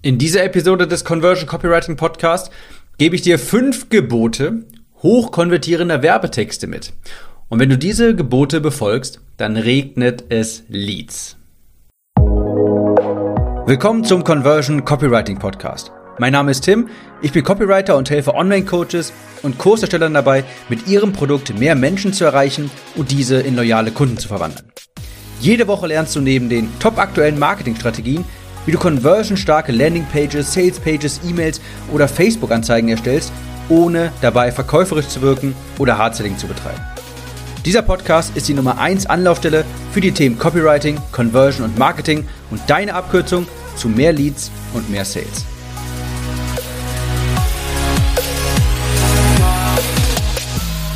In 0.00 0.16
dieser 0.16 0.44
Episode 0.44 0.86
des 0.86 1.04
Conversion 1.04 1.48
Copywriting 1.48 1.96
Podcast 1.96 2.52
gebe 2.98 3.16
ich 3.16 3.22
dir 3.22 3.36
fünf 3.36 3.88
Gebote 3.88 4.64
hochkonvertierender 5.02 6.02
Werbetexte 6.02 6.68
mit. 6.68 6.92
Und 7.48 7.58
wenn 7.58 7.68
du 7.68 7.76
diese 7.76 8.14
Gebote 8.14 8.60
befolgst, 8.60 9.20
dann 9.38 9.56
regnet 9.56 10.26
es 10.28 10.62
Leads. 10.68 11.36
Willkommen 13.66 14.04
zum 14.04 14.22
Conversion 14.22 14.84
Copywriting 14.84 15.40
Podcast. 15.40 15.90
Mein 16.20 16.32
Name 16.32 16.52
ist 16.52 16.60
Tim, 16.60 16.88
ich 17.20 17.32
bin 17.32 17.42
Copywriter 17.42 17.96
und 17.96 18.08
helfe 18.08 18.36
Online-Coaches 18.36 19.12
und 19.42 19.58
Kurserstellern 19.58 20.14
dabei, 20.14 20.44
mit 20.68 20.86
ihrem 20.86 21.12
Produkt 21.12 21.58
mehr 21.58 21.74
Menschen 21.74 22.12
zu 22.12 22.24
erreichen 22.24 22.70
und 22.94 23.10
diese 23.10 23.40
in 23.40 23.56
loyale 23.56 23.90
Kunden 23.90 24.16
zu 24.16 24.28
verwandeln. 24.28 24.70
Jede 25.40 25.66
Woche 25.66 25.88
lernst 25.88 26.14
du 26.14 26.20
neben 26.20 26.48
den 26.48 26.68
top 26.78 26.98
aktuellen 26.98 27.38
Marketingstrategien, 27.40 28.24
wie 28.68 28.72
du 28.72 28.78
conversionstarke 28.78 29.72
Landingpages, 29.72 30.52
Salespages, 30.52 31.22
E-Mails 31.26 31.58
oder 31.90 32.06
Facebook-Anzeigen 32.06 32.90
erstellst, 32.90 33.32
ohne 33.70 34.12
dabei 34.20 34.52
verkäuferisch 34.52 35.08
zu 35.08 35.22
wirken 35.22 35.56
oder 35.78 35.96
Hardselling 35.96 36.36
zu 36.36 36.46
betreiben. 36.46 36.82
Dieser 37.64 37.80
Podcast 37.80 38.36
ist 38.36 38.46
die 38.46 38.52
Nummer 38.52 38.76
1 38.78 39.06
Anlaufstelle 39.06 39.64
für 39.92 40.02
die 40.02 40.12
Themen 40.12 40.38
Copywriting, 40.38 40.98
Conversion 41.12 41.64
und 41.64 41.78
Marketing 41.78 42.28
und 42.50 42.60
deine 42.66 42.92
Abkürzung 42.92 43.46
zu 43.74 43.88
mehr 43.88 44.12
Leads 44.12 44.50
und 44.74 44.90
mehr 44.90 45.06
Sales. 45.06 45.46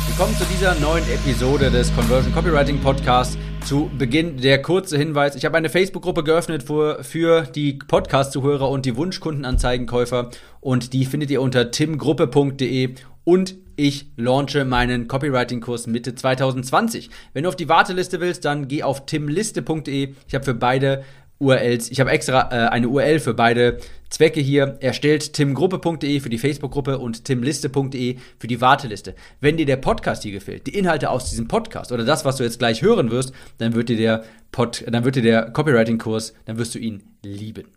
Willkommen 0.09 0.37
zu 0.37 0.45
dieser 0.45 0.75
neuen 0.75 1.03
Episode 1.09 1.71
des 1.71 1.91
Conversion 1.95 2.35
Copywriting 2.35 2.79
Podcasts. 2.81 3.35
Zu 3.65 3.89
Beginn 3.97 4.37
der 4.41 4.61
kurze 4.61 4.97
Hinweis. 4.97 5.35
Ich 5.35 5.45
habe 5.45 5.55
eine 5.55 5.69
Facebook-Gruppe 5.69 6.25
geöffnet 6.25 6.63
für, 6.63 7.01
für 7.03 7.43
die 7.43 7.73
Podcast-Zuhörer 7.73 8.69
und 8.69 8.85
die 8.85 8.97
Wunschkundenanzeigenkäufer 8.97 10.31
und 10.59 10.91
die 10.91 11.05
findet 11.05 11.31
ihr 11.31 11.41
unter 11.41 11.71
timgruppe.de 11.71 12.95
und 13.23 13.55
ich 13.75 14.07
launche 14.17 14.65
meinen 14.65 15.07
Copywriting-Kurs 15.07 15.87
Mitte 15.87 16.13
2020. 16.13 17.09
Wenn 17.31 17.43
du 17.43 17.49
auf 17.49 17.55
die 17.55 17.69
Warteliste 17.69 18.19
willst, 18.19 18.43
dann 18.43 18.67
geh 18.67 18.83
auf 18.83 19.05
timliste.de. 19.05 20.13
Ich 20.27 20.35
habe 20.35 20.45
für 20.45 20.53
beide 20.53 21.03
URLs. 21.43 21.91
Ich 21.91 21.99
habe 21.99 22.09
extra 22.09 22.49
äh, 22.51 22.69
eine 22.69 22.87
URL 22.89 23.19
für 23.19 23.33
beide 23.33 23.79
Zwecke 24.09 24.39
hier 24.39 24.77
erstellt. 24.79 25.33
timgruppe.de 25.33 26.19
für 26.19 26.29
die 26.29 26.37
Facebook-Gruppe 26.37 26.97
und 26.97 27.25
timliste.de 27.25 28.17
für 28.39 28.47
die 28.47 28.61
Warteliste. 28.61 29.15
Wenn 29.41 29.57
dir 29.57 29.65
der 29.65 29.77
Podcast 29.77 30.23
hier 30.23 30.31
gefällt, 30.31 30.67
die 30.67 30.77
Inhalte 30.77 31.09
aus 31.09 31.29
diesem 31.29 31.47
Podcast 31.47 31.91
oder 31.91 32.05
das, 32.05 32.25
was 32.25 32.37
du 32.37 32.43
jetzt 32.43 32.59
gleich 32.59 32.81
hören 32.81 33.11
wirst, 33.11 33.33
dann 33.57 33.73
wird 33.73 33.89
dir 33.89 33.97
der, 33.97 34.23
Pod, 34.51 34.83
dann 34.87 35.03
wird 35.03 35.15
dir 35.15 35.23
der 35.23 35.51
Copywriting-Kurs, 35.51 36.33
dann 36.45 36.57
wirst 36.57 36.75
du 36.75 36.79
ihn 36.79 37.03
lieben. 37.23 37.67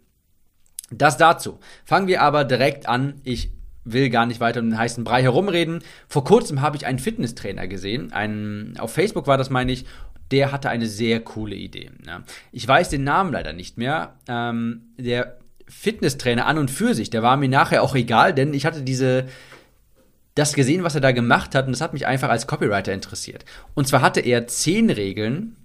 Das 0.90 1.16
dazu. 1.16 1.58
Fangen 1.84 2.06
wir 2.06 2.22
aber 2.22 2.44
direkt 2.44 2.88
an. 2.88 3.20
Ich 3.24 3.50
will 3.86 4.10
gar 4.10 4.26
nicht 4.26 4.40
weiter 4.40 4.60
um 4.60 4.70
den 4.70 4.78
heißen 4.78 5.04
Brei 5.04 5.22
herumreden. 5.22 5.82
Vor 6.08 6.24
kurzem 6.24 6.60
habe 6.60 6.76
ich 6.76 6.86
einen 6.86 6.98
Fitnesstrainer 6.98 7.66
gesehen. 7.66 8.12
Einen, 8.12 8.74
auf 8.78 8.92
Facebook 8.92 9.26
war 9.26 9.38
das, 9.38 9.48
meine 9.48 9.72
ich 9.72 9.86
der 10.30 10.52
hatte 10.52 10.70
eine 10.70 10.86
sehr 10.86 11.20
coole 11.20 11.54
Idee. 11.54 11.90
Ja. 12.06 12.22
Ich 12.52 12.66
weiß 12.66 12.88
den 12.88 13.04
Namen 13.04 13.32
leider 13.32 13.52
nicht 13.52 13.78
mehr. 13.78 14.14
Ähm, 14.28 14.82
der 14.96 15.38
Fitnesstrainer 15.68 16.46
an 16.46 16.58
und 16.58 16.70
für 16.70 16.94
sich, 16.94 17.10
der 17.10 17.22
war 17.22 17.36
mir 17.36 17.48
nachher 17.48 17.82
auch 17.82 17.94
egal, 17.94 18.34
denn 18.34 18.54
ich 18.54 18.66
hatte 18.66 18.82
diese 18.82 19.26
das 20.34 20.52
gesehen, 20.52 20.84
was 20.84 20.94
er 20.94 21.00
da 21.00 21.12
gemacht 21.12 21.54
hat, 21.54 21.66
und 21.66 21.72
das 21.72 21.80
hat 21.80 21.94
mich 21.94 22.06
einfach 22.06 22.28
als 22.28 22.46
Copywriter 22.46 22.92
interessiert. 22.92 23.46
Und 23.74 23.88
zwar 23.88 24.02
hatte 24.02 24.20
er 24.20 24.46
zehn 24.46 24.90
Regeln, 24.90 25.56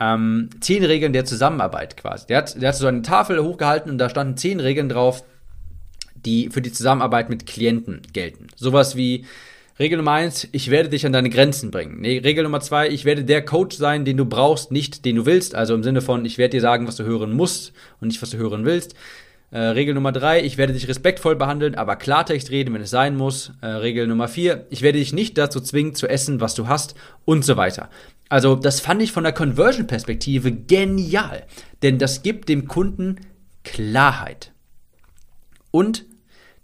ähm, 0.00 0.48
zehn 0.60 0.82
Regeln 0.82 1.12
der 1.12 1.26
Zusammenarbeit 1.26 1.96
quasi. 1.98 2.26
Der 2.26 2.38
hat, 2.38 2.60
der 2.60 2.70
hat 2.70 2.76
so 2.76 2.86
eine 2.86 3.02
Tafel 3.02 3.42
hochgehalten 3.42 3.90
und 3.90 3.98
da 3.98 4.08
standen 4.08 4.38
zehn 4.38 4.60
Regeln 4.60 4.88
drauf, 4.88 5.24
die 6.24 6.50
für 6.50 6.62
die 6.62 6.72
Zusammenarbeit 6.72 7.30
mit 7.30 7.46
Klienten 7.46 8.02
gelten. 8.12 8.48
Sowas 8.56 8.96
wie 8.96 9.24
Regel 9.78 9.98
Nummer 9.98 10.12
eins, 10.12 10.48
ich 10.50 10.70
werde 10.70 10.88
dich 10.88 11.06
an 11.06 11.12
deine 11.12 11.30
Grenzen 11.30 11.70
bringen. 11.70 12.00
Nee, 12.00 12.18
Regel 12.18 12.42
Nummer 12.42 12.60
zwei, 12.60 12.88
ich 12.88 13.04
werde 13.04 13.24
der 13.24 13.44
Coach 13.44 13.76
sein, 13.76 14.04
den 14.04 14.16
du 14.16 14.24
brauchst, 14.24 14.72
nicht 14.72 15.04
den 15.04 15.16
du 15.16 15.26
willst. 15.26 15.54
Also 15.54 15.74
im 15.74 15.84
Sinne 15.84 16.00
von, 16.00 16.24
ich 16.24 16.36
werde 16.36 16.56
dir 16.56 16.60
sagen, 16.60 16.88
was 16.88 16.96
du 16.96 17.04
hören 17.04 17.32
musst 17.32 17.72
und 18.00 18.08
nicht, 18.08 18.20
was 18.20 18.30
du 18.30 18.38
hören 18.38 18.64
willst. 18.64 18.96
Äh, 19.50 19.60
Regel 19.60 19.94
Nummer 19.94 20.12
drei, 20.12 20.42
ich 20.42 20.58
werde 20.58 20.72
dich 20.72 20.88
respektvoll 20.88 21.36
behandeln, 21.36 21.74
aber 21.76 21.96
Klartext 21.96 22.50
reden, 22.50 22.74
wenn 22.74 22.82
es 22.82 22.90
sein 22.90 23.16
muss. 23.16 23.52
Äh, 23.60 23.66
Regel 23.66 24.06
Nummer 24.08 24.26
vier, 24.28 24.66
ich 24.68 24.82
werde 24.82 24.98
dich 24.98 25.12
nicht 25.12 25.38
dazu 25.38 25.60
zwingen, 25.60 25.94
zu 25.94 26.08
essen, 26.08 26.40
was 26.40 26.54
du 26.54 26.66
hast 26.66 26.96
und 27.24 27.44
so 27.44 27.56
weiter. 27.56 27.88
Also 28.28 28.56
das 28.56 28.80
fand 28.80 29.00
ich 29.00 29.12
von 29.12 29.24
der 29.24 29.32
Conversion-Perspektive 29.32 30.52
genial, 30.52 31.44
denn 31.82 31.98
das 31.98 32.22
gibt 32.22 32.48
dem 32.48 32.68
Kunden 32.68 33.20
Klarheit. 33.64 34.52
Und 35.70 36.04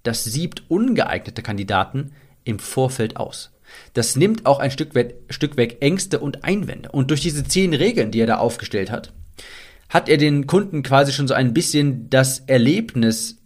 das 0.04 0.22
siebt 0.22 0.62
ungeeignete 0.68 1.42
Kandidaten 1.42 2.12
im 2.44 2.60
Vorfeld 2.60 3.16
aus. 3.16 3.50
Das 3.92 4.16
nimmt 4.16 4.46
auch 4.46 4.60
ein 4.60 4.70
Stück 4.70 4.94
weg, 4.94 5.16
Stück 5.30 5.56
weg 5.56 5.78
Ängste 5.80 6.20
und 6.20 6.44
Einwände. 6.44 6.90
Und 6.92 7.10
durch 7.10 7.22
diese 7.22 7.44
zehn 7.44 7.74
Regeln, 7.74 8.10
die 8.10 8.20
er 8.20 8.26
da 8.26 8.38
aufgestellt 8.38 8.90
hat, 8.90 9.12
hat 9.88 10.08
er 10.08 10.16
den 10.16 10.46
Kunden 10.46 10.82
quasi 10.82 11.12
schon 11.12 11.28
so 11.28 11.34
ein 11.34 11.54
bisschen 11.54 12.08
das 12.10 12.40
Erlebnis 12.40 13.38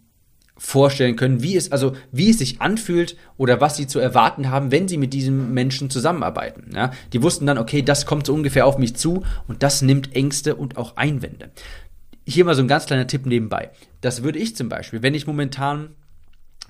vorstellen 0.57 1.15
können, 1.15 1.41
wie 1.41 1.55
es 1.55 1.71
also 1.71 1.93
wie 2.11 2.31
es 2.31 2.39
sich 2.39 2.59
anfühlt 2.59 3.15
oder 3.37 3.61
was 3.61 3.77
sie 3.77 3.87
zu 3.87 3.99
erwarten 3.99 4.49
haben, 4.49 4.71
wenn 4.71 4.89
sie 4.89 4.97
mit 4.97 5.13
diesem 5.13 5.53
Menschen 5.53 5.89
zusammenarbeiten. 5.89 6.71
Ja, 6.75 6.91
die 7.13 7.23
wussten 7.23 7.45
dann, 7.45 7.57
okay, 7.57 7.81
das 7.81 8.05
kommt 8.05 8.25
so 8.25 8.33
ungefähr 8.33 8.65
auf 8.65 8.77
mich 8.77 8.95
zu 8.95 9.23
und 9.47 9.63
das 9.63 9.81
nimmt 9.81 10.15
Ängste 10.15 10.55
und 10.55 10.75
auch 10.75 10.97
Einwände. 10.97 11.49
Hier 12.27 12.43
mal 12.43 12.55
so 12.55 12.61
ein 12.61 12.67
ganz 12.67 12.85
kleiner 12.85 13.07
Tipp 13.07 13.25
nebenbei. 13.25 13.69
Das 14.01 14.21
würde 14.21 14.39
ich 14.39 14.55
zum 14.55 14.67
Beispiel, 14.67 15.01
wenn 15.01 15.15
ich 15.15 15.25
momentan 15.25 15.91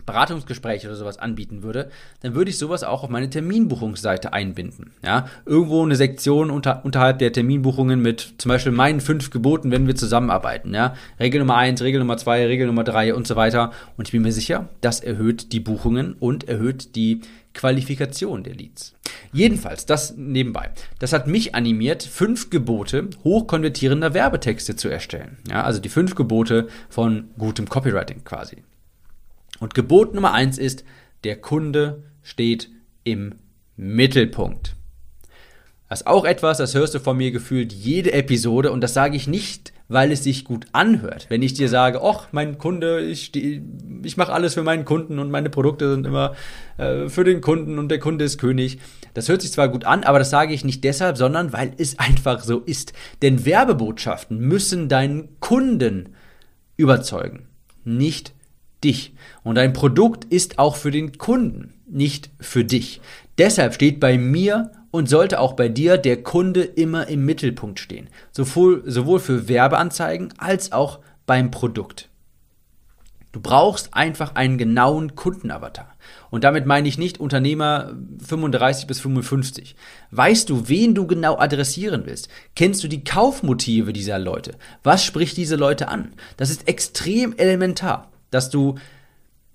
Beratungsgespräche 0.09 0.88
oder 0.88 0.96
sowas 0.96 1.18
anbieten 1.18 1.64
würde, 1.64 1.90
dann 2.22 2.36
würde 2.36 2.50
ich 2.50 2.58
sowas 2.58 2.84
auch 2.84 3.03
auf 3.03 3.09
meine 3.09 3.30
Terminbuchungsseite 3.30 4.34
einbinden. 4.34 4.92
Ja, 5.03 5.28
irgendwo 5.46 5.84
eine 5.84 5.96
Sektion 5.96 6.50
unter, 6.50 6.84
unterhalb 6.84 7.20
der 7.20 7.31
Terminbuchungen 7.31 8.02
mit 8.02 8.34
zum 8.38 8.50
Beispiel 8.50 8.72
meinen 8.72 9.02
fünf 9.02 9.30
Geboten, 9.30 9.72
wenn 9.72 9.88
wir 9.88 9.96
zusammenarbeiten. 9.96 10.74
Ja, 10.74 10.96
Regel 11.19 11.40
Nummer 11.40 11.58
eins, 11.58 11.81
Regel 11.81 12.00
Nummer 12.00 12.18
zwei, 12.18 12.46
Regel 12.46 12.68
Nummer 12.68 12.84
drei 12.84 13.14
und 13.14 13.28
so 13.28 13.36
weiter. 13.36 13.72
Und 13.98 14.08
ich 14.08 14.12
bin 14.12 14.24
mir 14.24 14.31
sicher, 14.31 14.69
das 14.81 15.00
erhöht 15.00 15.52
die 15.53 15.59
Buchungen 15.59 16.14
und 16.14 16.50
erhöht 16.50 16.96
die 16.96 17.22
Qualifikation 17.53 18.44
der 18.44 18.56
Leads. 18.56 18.96
Jedenfalls, 19.31 19.86
das 19.86 20.16
nebenbei. 20.18 20.69
Das 21.00 21.14
hat 21.14 21.28
mich 21.28 21.56
animiert, 21.56 22.03
fünf 22.03 22.50
Gebote 22.50 23.09
hochkonvertierender 23.24 24.14
Werbetexte 24.14 24.75
zu 24.75 24.90
erstellen. 24.90 25.38
Ja, 25.50 25.64
also 25.64 25.80
die 25.80 25.90
fünf 25.90 26.16
Gebote 26.16 26.68
von 26.90 27.30
gutem 27.38 27.68
Copywriting 27.68 28.24
quasi. 28.24 28.64
Und 29.59 29.74
Gebot 29.74 30.14
Nummer 30.14 30.34
eins 30.34 30.58
ist, 30.58 30.84
der 31.24 31.40
Kunde 31.40 32.03
steht 32.22 32.70
im 33.03 33.36
Mittelpunkt. 33.75 34.75
Das 35.90 36.02
ist 36.02 36.08
auch 36.08 36.24
etwas, 36.24 36.59
das 36.59 36.75
hörst 36.75 36.94
du 36.94 37.00
von 37.00 37.18
mir 37.18 37.31
gefühlt 37.31 37.74
jede 37.74 38.14
Episode 38.14 38.72
und 38.72 38.81
das 38.81 38.94
sage 38.94 39.16
ich 39.16 39.28
nicht, 39.28 39.74
weil 39.88 40.12
es 40.12 40.24
sich 40.24 40.46
gut 40.46 40.68
anhört. 40.72 41.25
Wenn 41.30 41.42
ich 41.42 41.56
dir 41.56 41.68
sage, 41.68 42.02
ach, 42.03 42.28
mein 42.31 42.59
Kunde, 42.59 43.02
ich, 43.02 43.36
ich 43.36 44.16
mache 44.16 44.31
alles 44.31 44.53
für 44.53 44.62
meinen 44.62 44.86
Kunden 44.86 45.18
und 45.18 45.31
meine 45.31 45.50
Produkte 45.50 45.92
sind 45.92 46.06
immer 46.06 46.36
äh, 46.78 47.09
für 47.09 47.24
den 47.24 47.42
Kunden 47.42 47.80
und 47.80 47.90
der 47.90 47.98
Kunde 47.98 48.24
ist 48.24 48.38
König. 48.38 48.80
Das 49.16 49.30
hört 49.30 49.42
sich 49.42 49.52
zwar 49.52 49.68
gut 49.68 49.86
an, 49.86 50.03
aber 50.03 50.19
das 50.19 50.30
sage 50.30 50.53
ich 50.53 50.64
nicht 50.64 50.84
deshalb, 50.84 51.18
sondern 51.18 51.53
weil 51.53 51.74
es 51.78 51.98
einfach 51.98 52.44
so 52.44 52.59
ist. 52.59 52.94
Denn 53.24 53.46
Werbebotschaften 53.46 54.38
müssen 54.38 54.90
deinen 54.90 55.40
Kunden 55.40 56.16
überzeugen, 56.78 57.48
nicht 57.84 58.34
dich. 58.84 59.13
Und 59.44 59.56
dein 59.56 59.73
Produkt 59.73 60.25
ist 60.25 60.59
auch 60.59 60.75
für 60.75 60.91
den 60.91 61.17
Kunden, 61.17 61.73
nicht 61.88 62.29
für 62.40 62.63
dich. 62.63 63.01
Deshalb 63.38 63.73
steht 63.73 64.00
bei 64.00 64.17
mir 64.17 64.72
und 64.91 65.09
sollte 65.09 65.40
auch 65.40 65.53
bei 65.53 65.69
dir 65.69 65.97
der 65.97 66.23
Kunde 66.23 66.63
immer 66.63 67.07
im 67.07 67.25
Mittelpunkt 67.25 67.79
stehen. 67.79 68.09
Sowohl, 68.31 68.84
sowohl 68.85 69.19
für 69.19 69.47
Werbeanzeigen 69.47 70.34
als 70.38 70.72
auch 70.72 71.00
beim 71.25 71.51
Produkt. 71.51 72.09
Du 73.31 73.39
brauchst 73.39 73.94
einfach 73.94 74.33
einen 74.33 74.57
genauen 74.57 75.15
Kundenavatar. 75.15 75.95
Und 76.31 76.44
damit 76.44 76.65
meine 76.65 76.88
ich 76.88 76.98
nicht 76.98 77.19
Unternehmer 77.19 77.94
35 78.25 78.88
bis 78.88 79.00
55. 79.01 79.75
Weißt 80.09 80.50
du, 80.50 80.68
wen 80.68 80.95
du 80.95 81.06
genau 81.06 81.38
adressieren 81.38 82.04
willst? 82.06 82.30
Kennst 82.56 82.83
du 82.83 82.88
die 82.88 83.04
Kaufmotive 83.04 83.94
dieser 83.94 84.18
Leute? 84.18 84.56
Was 84.81 85.06
spricht 85.06 85.38
diese 85.38 85.57
Leute 85.57 85.89
an? 85.89 86.13
Das 86.38 86.50
ist 86.50 86.68
extrem 86.68 87.36
elementar 87.38 88.09
dass 88.31 88.50
du 88.50 88.76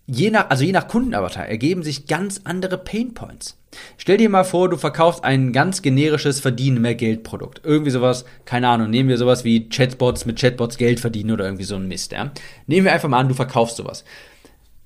je 0.07 0.31
nach, 0.31 0.51
also 0.51 0.65
je 0.65 0.73
nach 0.73 0.89
Kundenavatar 0.89 1.47
ergeben 1.47 1.83
sich 1.83 2.07
ganz 2.07 2.43
andere 2.45 2.79
Painpoints. 2.79 3.59
Stell 3.97 4.19
dir 4.19 4.29
mal 4.29 4.45
vor, 4.45 4.69
du 4.69 4.77
verkaufst 4.77 5.25
ein 5.25 5.53
ganz 5.53 5.83
generisches 5.83 6.41
Verdienen 6.41 6.81
mehr 6.81 6.95
Geld 6.95 7.23
Produkt. 7.25 7.61
Irgendwie 7.65 7.91
sowas, 7.91 8.25
keine 8.45 8.69
Ahnung, 8.69 8.91
nehmen 8.91 9.09
wir 9.09 9.19
sowas 9.19 9.45
wie 9.45 9.69
Chatbots 9.69 10.27
mit 10.27 10.39
Chatbots 10.39 10.77
Geld 10.77 11.01
verdienen 11.01 11.33
oder 11.33 11.45
irgendwie 11.45 11.65
so 11.65 11.75
ein 11.75 11.89
Mist, 11.89 12.13
ja. 12.13 12.31
Nehmen 12.67 12.85
wir 12.85 12.93
einfach 12.93 13.09
mal 13.09 13.19
an, 13.19 13.29
du 13.29 13.35
verkaufst 13.35 13.77
sowas. 13.77 14.05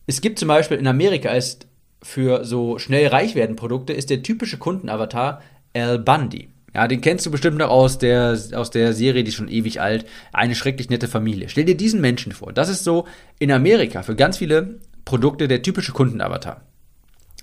Es 0.06 0.20
gibt 0.20 0.38
zum 0.38 0.48
Beispiel 0.48 0.78
in 0.78 0.86
Amerika 0.86 1.30
ist 1.30 1.66
für 2.02 2.44
so 2.44 2.78
schnell 2.78 3.08
reich 3.08 3.34
werden 3.34 3.56
Produkte 3.56 3.92
ist 3.92 4.08
der 4.08 4.22
typische 4.22 4.56
Kundenavatar 4.56 5.42
Al 5.74 5.98
Bundy. 5.98 6.48
Ja, 6.74 6.86
den 6.86 7.00
kennst 7.00 7.24
du 7.26 7.30
bestimmt 7.30 7.58
noch 7.58 7.70
aus 7.70 7.98
der, 7.98 8.38
aus 8.54 8.70
der 8.70 8.92
Serie, 8.92 9.24
die 9.24 9.30
ist 9.30 9.36
schon 9.36 9.48
ewig 9.48 9.80
alt. 9.80 10.04
Eine 10.32 10.54
schrecklich 10.54 10.90
nette 10.90 11.08
Familie. 11.08 11.48
Stell 11.48 11.64
dir 11.64 11.76
diesen 11.76 12.00
Menschen 12.00 12.32
vor. 12.32 12.52
Das 12.52 12.68
ist 12.68 12.84
so 12.84 13.06
in 13.38 13.50
Amerika 13.50 14.02
für 14.02 14.14
ganz 14.14 14.36
viele 14.38 14.78
Produkte 15.04 15.48
der 15.48 15.62
typische 15.62 15.92
Kundenavatar. 15.92 16.62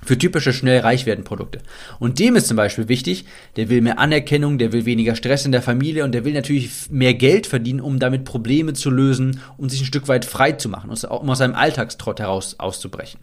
Für 0.03 0.17
typische 0.19 0.53
schnell 0.53 0.81
reich 0.81 1.07
werden 1.07 1.23
Produkte. 1.23 1.61
Und 1.99 2.19
dem 2.19 2.35
ist 2.35 2.47
zum 2.47 2.57
Beispiel 2.57 2.87
wichtig, 2.89 3.25
der 3.55 3.69
will 3.69 3.81
mehr 3.81 3.97
Anerkennung, 3.97 4.59
der 4.59 4.71
will 4.71 4.85
weniger 4.85 5.15
Stress 5.15 5.45
in 5.45 5.51
der 5.51 5.63
Familie 5.63 6.03
und 6.03 6.11
der 6.11 6.23
will 6.25 6.33
natürlich 6.33 6.91
mehr 6.91 7.15
Geld 7.15 7.47
verdienen, 7.47 7.81
um 7.81 7.97
damit 7.97 8.23
Probleme 8.23 8.73
zu 8.73 8.91
lösen 8.91 9.39
und 9.57 9.69
sich 9.69 9.81
ein 9.81 9.87
Stück 9.87 10.07
weit 10.07 10.25
frei 10.25 10.51
zu 10.51 10.69
machen, 10.69 10.91
um 10.91 11.29
aus 11.29 11.37
seinem 11.39 11.55
Alltagstrott 11.55 12.19
heraus 12.19 12.59
auszubrechen. 12.59 13.19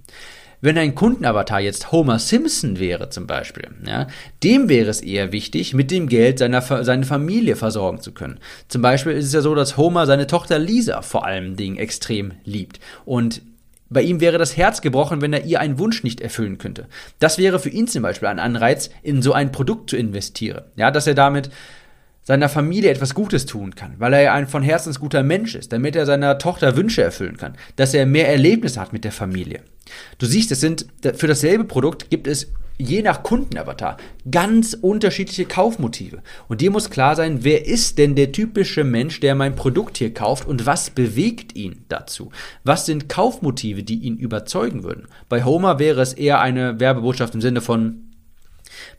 Wenn 0.64 0.78
ein 0.78 0.94
Kundenavatar 0.94 1.60
jetzt 1.60 1.90
Homer 1.90 2.20
Simpson 2.20 2.78
wäre 2.78 3.10
zum 3.10 3.26
Beispiel, 3.26 3.68
ja, 3.84 4.06
dem 4.44 4.68
wäre 4.68 4.90
es 4.90 5.00
eher 5.00 5.32
wichtig, 5.32 5.74
mit 5.74 5.90
dem 5.90 6.08
Geld 6.08 6.38
seiner, 6.38 6.62
seine 6.62 7.04
Familie 7.04 7.56
versorgen 7.56 8.00
zu 8.00 8.12
können. 8.12 8.38
Zum 8.68 8.80
Beispiel 8.80 9.12
ist 9.14 9.26
es 9.26 9.32
ja 9.32 9.40
so, 9.40 9.56
dass 9.56 9.76
Homer 9.76 10.06
seine 10.06 10.28
Tochter 10.28 10.60
Lisa 10.60 11.02
vor 11.02 11.26
allem 11.26 11.56
Dingen 11.56 11.78
extrem 11.78 12.34
liebt. 12.44 12.78
Und 13.04 13.42
bei 13.90 14.02
ihm 14.02 14.20
wäre 14.20 14.38
das 14.38 14.56
Herz 14.56 14.82
gebrochen, 14.82 15.20
wenn 15.20 15.32
er 15.32 15.44
ihr 15.44 15.58
einen 15.58 15.80
Wunsch 15.80 16.04
nicht 16.04 16.20
erfüllen 16.20 16.58
könnte. 16.58 16.86
Das 17.18 17.38
wäre 17.38 17.58
für 17.58 17.68
ihn 17.68 17.88
zum 17.88 18.02
Beispiel 18.02 18.28
ein 18.28 18.38
Anreiz, 18.38 18.88
in 19.02 19.20
so 19.20 19.32
ein 19.32 19.50
Produkt 19.50 19.90
zu 19.90 19.96
investieren. 19.96 20.62
Ja, 20.76 20.92
dass 20.92 21.08
er 21.08 21.14
damit 21.14 21.50
seiner 22.22 22.48
Familie 22.48 22.90
etwas 22.90 23.14
Gutes 23.14 23.46
tun 23.46 23.74
kann, 23.74 23.94
weil 23.98 24.12
er 24.12 24.22
ja 24.22 24.34
ein 24.34 24.46
von 24.46 24.62
Herzens 24.62 25.00
guter 25.00 25.22
Mensch 25.22 25.54
ist, 25.54 25.72
damit 25.72 25.96
er 25.96 26.06
seiner 26.06 26.38
Tochter 26.38 26.76
Wünsche 26.76 27.02
erfüllen 27.02 27.36
kann, 27.36 27.54
dass 27.76 27.94
er 27.94 28.06
mehr 28.06 28.28
Erlebnisse 28.28 28.80
hat 28.80 28.92
mit 28.92 29.04
der 29.04 29.12
Familie. 29.12 29.62
Du 30.18 30.26
siehst, 30.26 30.52
es 30.52 30.60
sind 30.60 30.86
für 31.16 31.26
dasselbe 31.26 31.64
Produkt 31.64 32.10
gibt 32.10 32.26
es 32.26 32.52
je 32.78 33.02
nach 33.02 33.22
Kundenavatar 33.22 33.96
ganz 34.30 34.74
unterschiedliche 34.74 35.44
Kaufmotive. 35.44 36.22
Und 36.48 36.60
dir 36.60 36.70
muss 36.70 36.90
klar 36.90 37.16
sein, 37.16 37.44
wer 37.44 37.66
ist 37.66 37.98
denn 37.98 38.14
der 38.16 38.32
typische 38.32 38.84
Mensch, 38.84 39.20
der 39.20 39.34
mein 39.34 39.54
Produkt 39.54 39.98
hier 39.98 40.14
kauft 40.14 40.46
und 40.46 40.66
was 40.66 40.90
bewegt 40.90 41.54
ihn 41.54 41.84
dazu? 41.88 42.30
Was 42.64 42.86
sind 42.86 43.08
Kaufmotive, 43.08 43.82
die 43.82 44.00
ihn 44.00 44.16
überzeugen 44.16 44.82
würden? 44.82 45.06
Bei 45.28 45.44
Homer 45.44 45.78
wäre 45.78 46.00
es 46.00 46.12
eher 46.12 46.40
eine 46.40 46.80
Werbebotschaft 46.80 47.34
im 47.34 47.40
Sinne 47.40 47.60
von 47.60 48.11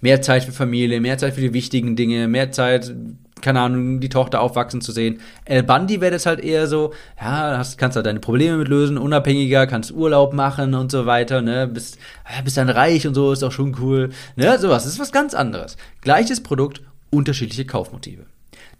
mehr 0.01 0.21
Zeit 0.21 0.43
für 0.43 0.51
Familie, 0.51 0.99
mehr 0.99 1.17
Zeit 1.17 1.33
für 1.33 1.41
die 1.41 1.53
wichtigen 1.53 1.95
Dinge, 1.95 2.27
mehr 2.27 2.51
Zeit, 2.51 2.93
keine 3.41 3.59
Ahnung, 3.59 3.99
die 3.99 4.09
Tochter 4.09 4.41
aufwachsen 4.41 4.81
zu 4.81 4.91
sehen. 4.91 5.19
El 5.45 5.63
Bandi 5.63 6.01
wäre 6.01 6.11
das 6.11 6.25
halt 6.25 6.39
eher 6.39 6.67
so, 6.67 6.93
ja, 7.19 7.57
hast, 7.57 7.77
kannst 7.77 7.95
halt 7.95 8.05
deine 8.05 8.19
Probleme 8.19 8.57
mit 8.57 8.69
lösen, 8.69 8.97
unabhängiger, 8.97 9.67
kannst 9.67 9.91
Urlaub 9.91 10.33
machen 10.33 10.73
und 10.73 10.91
so 10.91 11.05
weiter, 11.05 11.41
ne, 11.41 11.67
bist, 11.67 11.97
bist 12.43 12.57
dann 12.57 12.69
reich 12.69 13.05
und 13.05 13.13
so, 13.13 13.31
ist 13.31 13.43
auch 13.43 13.51
schon 13.51 13.75
cool, 13.79 14.09
ne, 14.35 14.57
sowas, 14.57 14.83
das 14.83 14.93
ist 14.93 14.99
was 14.99 15.11
ganz 15.11 15.33
anderes. 15.33 15.77
Gleiches 16.01 16.41
Produkt, 16.41 16.81
unterschiedliche 17.09 17.65
Kaufmotive. 17.65 18.25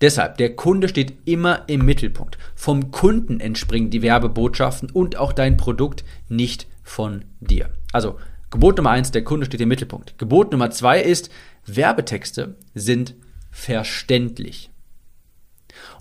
Deshalb, 0.01 0.37
der 0.37 0.55
Kunde 0.55 0.87
steht 0.87 1.13
immer 1.25 1.61
im 1.67 1.85
Mittelpunkt. 1.85 2.37
Vom 2.55 2.91
Kunden 2.91 3.39
entspringen 3.39 3.89
die 3.89 4.01
Werbebotschaften 4.01 4.89
und 4.89 5.17
auch 5.17 5.33
dein 5.33 5.55
Produkt 5.55 6.03
nicht 6.29 6.67
von 6.83 7.25
dir. 7.39 7.69
Also 7.91 8.17
Gebot 8.53 8.77
Nummer 8.77 8.91
eins, 8.91 9.09
der 9.09 9.23
Kunde 9.23 9.47
steht 9.47 9.61
im 9.61 9.69
Mittelpunkt. 9.69 10.19
Gebot 10.19 10.51
Nummer 10.51 10.69
zwei 10.69 11.01
ist, 11.01 11.31
Werbetexte 11.65 12.55
sind 12.75 13.15
verständlich. 13.49 14.69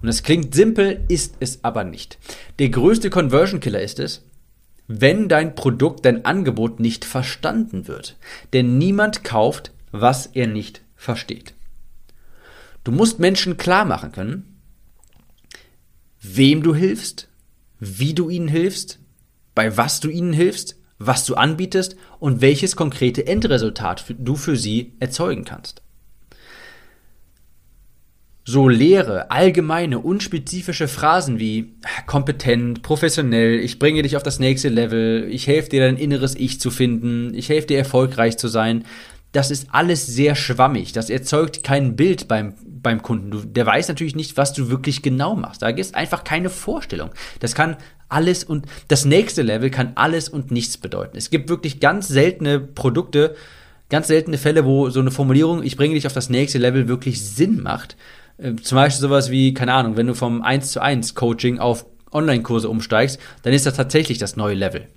Und 0.02 0.06
das 0.06 0.22
klingt 0.22 0.54
simpel, 0.54 1.02
ist 1.08 1.36
es 1.40 1.64
aber 1.64 1.82
nicht. 1.84 2.18
Der 2.58 2.68
größte 2.68 3.08
Conversion 3.08 3.60
Killer 3.60 3.80
ist 3.80 3.98
es, 3.98 4.26
wenn 4.86 5.30
dein 5.30 5.54
Produkt, 5.54 6.04
dein 6.04 6.26
Angebot 6.26 6.78
nicht 6.78 7.06
verstanden 7.06 7.88
wird. 7.88 8.18
Denn 8.52 8.76
niemand 8.76 9.24
kauft, 9.24 9.72
was 9.90 10.26
er 10.26 10.46
nicht 10.46 10.82
versteht. 10.94 11.54
Du 12.84 12.92
musst 12.92 13.18
Menschen 13.18 13.56
klar 13.56 13.86
machen 13.86 14.12
können, 14.12 14.60
wem 16.20 16.62
du 16.62 16.74
hilfst, 16.74 17.28
wie 17.80 18.12
du 18.12 18.28
ihnen 18.28 18.48
hilfst, 18.48 18.98
bei 19.54 19.78
was 19.78 20.00
du 20.00 20.10
ihnen 20.10 20.34
hilfst 20.34 20.76
was 21.06 21.24
du 21.24 21.34
anbietest 21.34 21.96
und 22.18 22.40
welches 22.40 22.76
konkrete 22.76 23.26
Endresultat 23.26 24.04
du 24.18 24.36
für 24.36 24.56
sie 24.56 24.92
erzeugen 25.00 25.44
kannst. 25.44 25.82
So 28.44 28.68
leere, 28.68 29.30
allgemeine, 29.30 30.00
unspezifische 30.00 30.88
Phrasen 30.88 31.38
wie 31.38 31.74
kompetent, 32.06 32.82
professionell, 32.82 33.60
ich 33.60 33.78
bringe 33.78 34.02
dich 34.02 34.16
auf 34.16 34.24
das 34.24 34.40
nächste 34.40 34.68
Level, 34.68 35.28
ich 35.30 35.46
helfe 35.46 35.68
dir 35.68 35.82
dein 35.82 35.96
inneres 35.96 36.34
Ich 36.34 36.60
zu 36.60 36.70
finden, 36.70 37.34
ich 37.34 37.48
helfe 37.48 37.68
dir 37.68 37.78
erfolgreich 37.78 38.38
zu 38.38 38.48
sein, 38.48 38.84
das 39.32 39.50
ist 39.50 39.68
alles 39.72 40.06
sehr 40.06 40.34
schwammig. 40.34 40.92
Das 40.92 41.10
erzeugt 41.10 41.62
kein 41.62 41.96
Bild 41.96 42.28
beim, 42.28 42.54
beim 42.64 43.02
Kunden. 43.02 43.30
Du, 43.30 43.38
der 43.40 43.66
weiß 43.66 43.88
natürlich 43.88 44.14
nicht, 44.14 44.36
was 44.36 44.52
du 44.52 44.68
wirklich 44.68 45.02
genau 45.02 45.34
machst. 45.34 45.62
Da 45.62 45.68
ist 45.68 45.94
einfach 45.94 46.22
keine 46.22 46.50
Vorstellung. 46.50 47.10
Das 47.40 47.54
kann 47.54 47.76
alles 48.10 48.44
und 48.44 48.66
das 48.88 49.06
nächste 49.06 49.40
Level 49.40 49.70
kann 49.70 49.92
alles 49.94 50.28
und 50.28 50.50
nichts 50.50 50.76
bedeuten. 50.76 51.16
Es 51.16 51.30
gibt 51.30 51.48
wirklich 51.48 51.80
ganz 51.80 52.08
seltene 52.08 52.60
Produkte, 52.60 53.34
ganz 53.88 54.08
seltene 54.08 54.36
Fälle, 54.36 54.66
wo 54.66 54.90
so 54.90 55.00
eine 55.00 55.10
Formulierung, 55.10 55.62
ich 55.62 55.78
bringe 55.78 55.94
dich 55.94 56.06
auf 56.06 56.12
das 56.12 56.28
nächste 56.28 56.58
Level, 56.58 56.88
wirklich 56.88 57.24
Sinn 57.24 57.62
macht. 57.62 57.96
Äh, 58.36 58.56
zum 58.56 58.76
Beispiel 58.76 59.00
sowas 59.00 59.30
wie, 59.30 59.54
keine 59.54 59.72
Ahnung, 59.72 59.96
wenn 59.96 60.06
du 60.06 60.14
vom 60.14 60.42
1 60.42 60.72
zu 60.72 60.82
1 60.82 61.14
Coaching 61.14 61.58
auf 61.58 61.86
Online-Kurse 62.12 62.68
umsteigst, 62.68 63.18
dann 63.42 63.54
ist 63.54 63.64
das 63.64 63.74
tatsächlich 63.74 64.18
das 64.18 64.36
neue 64.36 64.54
Level. 64.54 64.88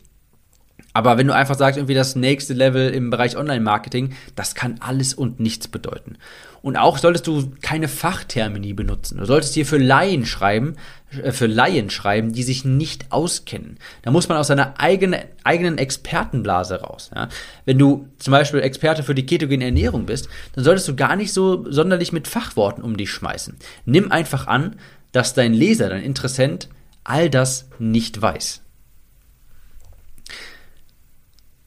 Aber 0.95 1.17
wenn 1.17 1.27
du 1.27 1.35
einfach 1.35 1.57
sagst, 1.57 1.77
irgendwie 1.77 1.93
das 1.93 2.15
nächste 2.15 2.53
Level 2.53 2.89
im 2.89 3.09
Bereich 3.09 3.35
Online-Marketing, 3.35 4.13
das 4.37 4.55
kann 4.55 4.77
alles 4.79 5.13
und 5.13 5.41
nichts 5.41 5.67
bedeuten. 5.67 6.17
Und 6.61 6.77
auch 6.77 6.97
solltest 6.99 7.27
du 7.27 7.51
keine 7.61 7.89
Fachtermini 7.89 8.71
benutzen. 8.71 9.17
Du 9.17 9.25
solltest 9.25 9.55
hier 9.55 9.65
für 9.65 9.77
Laien 9.77 10.25
schreiben, 10.25 10.77
äh, 11.21 11.33
für 11.33 11.47
Laien 11.47 11.89
schreiben, 11.89 12.31
die 12.31 12.43
sich 12.43 12.63
nicht 12.63 13.11
auskennen. 13.11 13.77
Da 14.03 14.11
muss 14.11 14.29
man 14.29 14.37
aus 14.37 14.47
seiner 14.47 14.79
eigenen, 14.79 15.19
eigenen 15.43 15.77
Expertenblase 15.77 16.79
raus. 16.79 17.11
Ja? 17.13 17.27
Wenn 17.65 17.77
du 17.77 18.07
zum 18.17 18.31
Beispiel 18.31 18.61
Experte 18.61 19.03
für 19.03 19.15
die 19.15 19.25
ketogene 19.25 19.65
Ernährung 19.65 20.05
bist, 20.05 20.29
dann 20.53 20.63
solltest 20.63 20.87
du 20.87 20.95
gar 20.95 21.17
nicht 21.17 21.33
so 21.33 21.69
sonderlich 21.69 22.13
mit 22.13 22.29
Fachworten 22.29 22.85
um 22.85 22.95
dich 22.95 23.11
schmeißen. 23.11 23.57
Nimm 23.83 24.13
einfach 24.13 24.47
an, 24.47 24.77
dass 25.11 25.33
dein 25.33 25.53
Leser, 25.53 25.89
dein 25.89 26.03
Interessent 26.03 26.69
all 27.03 27.29
das 27.29 27.67
nicht 27.79 28.21
weiß. 28.21 28.61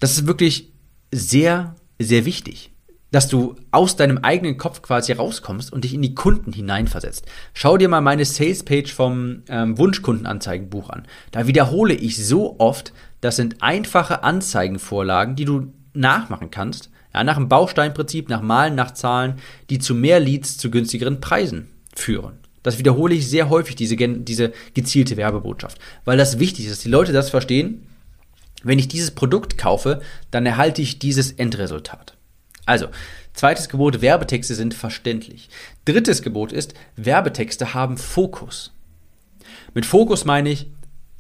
Das 0.00 0.12
ist 0.12 0.26
wirklich 0.26 0.72
sehr, 1.12 1.74
sehr 1.98 2.24
wichtig, 2.24 2.70
dass 3.10 3.28
du 3.28 3.56
aus 3.70 3.96
deinem 3.96 4.18
eigenen 4.18 4.56
Kopf 4.56 4.82
quasi 4.82 5.12
rauskommst 5.12 5.72
und 5.72 5.84
dich 5.84 5.94
in 5.94 6.02
die 6.02 6.14
Kunden 6.14 6.52
hineinversetzt. 6.52 7.26
Schau 7.54 7.78
dir 7.78 7.88
mal 7.88 8.00
meine 8.00 8.24
Salespage 8.24 8.92
vom 8.94 9.42
ähm, 9.48 9.78
Wunschkundenanzeigenbuch 9.78 10.90
an. 10.90 11.06
Da 11.30 11.46
wiederhole 11.46 11.94
ich 11.94 12.24
so 12.24 12.56
oft, 12.58 12.92
das 13.20 13.36
sind 13.36 13.62
einfache 13.62 14.22
Anzeigenvorlagen, 14.22 15.34
die 15.34 15.46
du 15.46 15.72
nachmachen 15.94 16.50
kannst, 16.50 16.90
ja, 17.14 17.24
nach 17.24 17.36
dem 17.36 17.48
Bausteinprinzip, 17.48 18.28
nach 18.28 18.42
Malen, 18.42 18.74
nach 18.74 18.92
Zahlen, 18.92 19.36
die 19.70 19.78
zu 19.78 19.94
mehr 19.94 20.20
Leads 20.20 20.58
zu 20.58 20.70
günstigeren 20.70 21.20
Preisen 21.20 21.68
führen. 21.94 22.34
Das 22.62 22.78
wiederhole 22.78 23.14
ich 23.14 23.28
sehr 23.28 23.48
häufig, 23.48 23.76
diese, 23.76 23.96
diese 23.96 24.52
gezielte 24.74 25.16
Werbebotschaft, 25.16 25.78
weil 26.04 26.18
das 26.18 26.38
wichtig 26.38 26.66
ist, 26.66 26.72
dass 26.72 26.82
die 26.82 26.90
Leute 26.90 27.12
das 27.12 27.30
verstehen 27.30 27.86
wenn 28.62 28.78
ich 28.78 28.88
dieses 28.88 29.12
Produkt 29.12 29.58
kaufe, 29.58 30.00
dann 30.30 30.46
erhalte 30.46 30.82
ich 30.82 30.98
dieses 30.98 31.32
Endresultat. 31.32 32.16
Also, 32.66 32.88
zweites 33.32 33.68
Gebot, 33.68 34.00
Werbetexte 34.02 34.54
sind 34.54 34.74
verständlich. 34.74 35.48
Drittes 35.84 36.22
Gebot 36.22 36.52
ist, 36.52 36.74
Werbetexte 36.96 37.72
haben 37.74 37.96
Fokus. 37.96 38.72
Mit 39.74 39.86
Fokus 39.86 40.24
meine 40.24 40.50
ich 40.50 40.66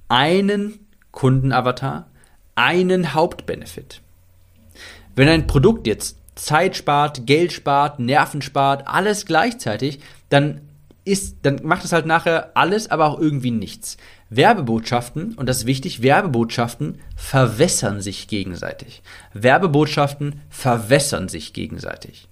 einen 0.08 0.80
Kundenavatar, 1.12 2.10
einen 2.54 3.14
Hauptbenefit. 3.14 4.00
Wenn 5.14 5.28
ein 5.28 5.46
Produkt 5.46 5.86
jetzt 5.86 6.16
Zeit 6.34 6.76
spart, 6.76 7.26
Geld 7.26 7.52
spart, 7.52 7.98
Nerven 7.98 8.42
spart, 8.42 8.86
alles 8.86 9.26
gleichzeitig, 9.26 10.00
dann 10.28 10.60
ist, 11.04 11.38
dann 11.42 11.60
macht 11.62 11.84
es 11.84 11.92
halt 11.92 12.06
nachher 12.06 12.50
alles, 12.54 12.90
aber 12.90 13.06
auch 13.06 13.18
irgendwie 13.18 13.50
nichts. 13.50 13.96
Werbebotschaften, 14.30 15.34
und 15.34 15.48
das 15.48 15.58
ist 15.58 15.66
wichtig, 15.66 16.02
Werbebotschaften 16.02 17.00
verwässern 17.16 18.00
sich 18.00 18.28
gegenseitig. 18.28 19.02
Werbebotschaften 19.32 20.40
verwässern 20.50 21.28
sich 21.28 21.52
gegenseitig. 21.52 22.28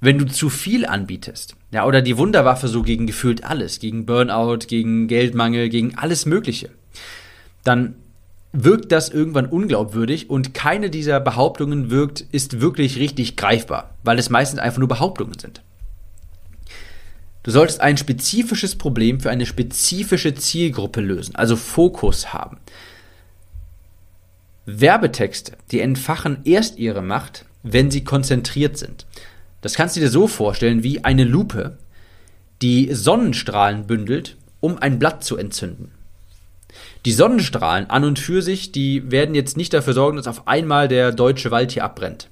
Wenn 0.00 0.18
du 0.18 0.26
zu 0.26 0.48
viel 0.48 0.86
anbietest, 0.86 1.56
ja, 1.72 1.84
oder 1.84 2.02
die 2.02 2.16
Wunderwaffe 2.16 2.68
so 2.68 2.82
gegen 2.82 3.08
gefühlt 3.08 3.42
alles, 3.42 3.80
gegen 3.80 4.06
Burnout, 4.06 4.58
gegen 4.68 5.08
Geldmangel, 5.08 5.68
gegen 5.68 5.98
alles 5.98 6.24
Mögliche, 6.24 6.70
dann 7.64 7.96
wirkt 8.52 8.92
das 8.92 9.08
irgendwann 9.08 9.46
unglaubwürdig 9.46 10.30
und 10.30 10.54
keine 10.54 10.88
dieser 10.88 11.18
Behauptungen 11.18 11.90
wirkt, 11.90 12.20
ist 12.32 12.60
wirklich 12.60 12.98
richtig 12.98 13.36
greifbar, 13.36 13.94
weil 14.04 14.18
es 14.20 14.30
meistens 14.30 14.60
einfach 14.60 14.78
nur 14.78 14.88
Behauptungen 14.88 15.38
sind. 15.38 15.62
Du 17.48 17.52
solltest 17.52 17.80
ein 17.80 17.96
spezifisches 17.96 18.76
Problem 18.76 19.20
für 19.20 19.30
eine 19.30 19.46
spezifische 19.46 20.34
Zielgruppe 20.34 21.00
lösen, 21.00 21.34
also 21.34 21.56
Fokus 21.56 22.34
haben. 22.34 22.58
Werbetexte, 24.66 25.52
die 25.70 25.80
entfachen 25.80 26.40
erst 26.44 26.76
ihre 26.76 27.00
Macht, 27.00 27.46
wenn 27.62 27.90
sie 27.90 28.04
konzentriert 28.04 28.76
sind. 28.76 29.06
Das 29.62 29.72
kannst 29.72 29.96
du 29.96 30.00
dir 30.00 30.10
so 30.10 30.28
vorstellen 30.28 30.82
wie 30.82 31.04
eine 31.04 31.24
Lupe, 31.24 31.78
die 32.60 32.92
Sonnenstrahlen 32.92 33.86
bündelt, 33.86 34.36
um 34.60 34.76
ein 34.76 34.98
Blatt 34.98 35.24
zu 35.24 35.38
entzünden. 35.38 35.90
Die 37.06 37.12
Sonnenstrahlen 37.12 37.88
an 37.88 38.04
und 38.04 38.18
für 38.18 38.42
sich, 38.42 38.72
die 38.72 39.10
werden 39.10 39.34
jetzt 39.34 39.56
nicht 39.56 39.72
dafür 39.72 39.94
sorgen, 39.94 40.18
dass 40.18 40.26
auf 40.26 40.46
einmal 40.48 40.86
der 40.86 41.12
deutsche 41.12 41.50
Wald 41.50 41.72
hier 41.72 41.84
abbrennt. 41.84 42.28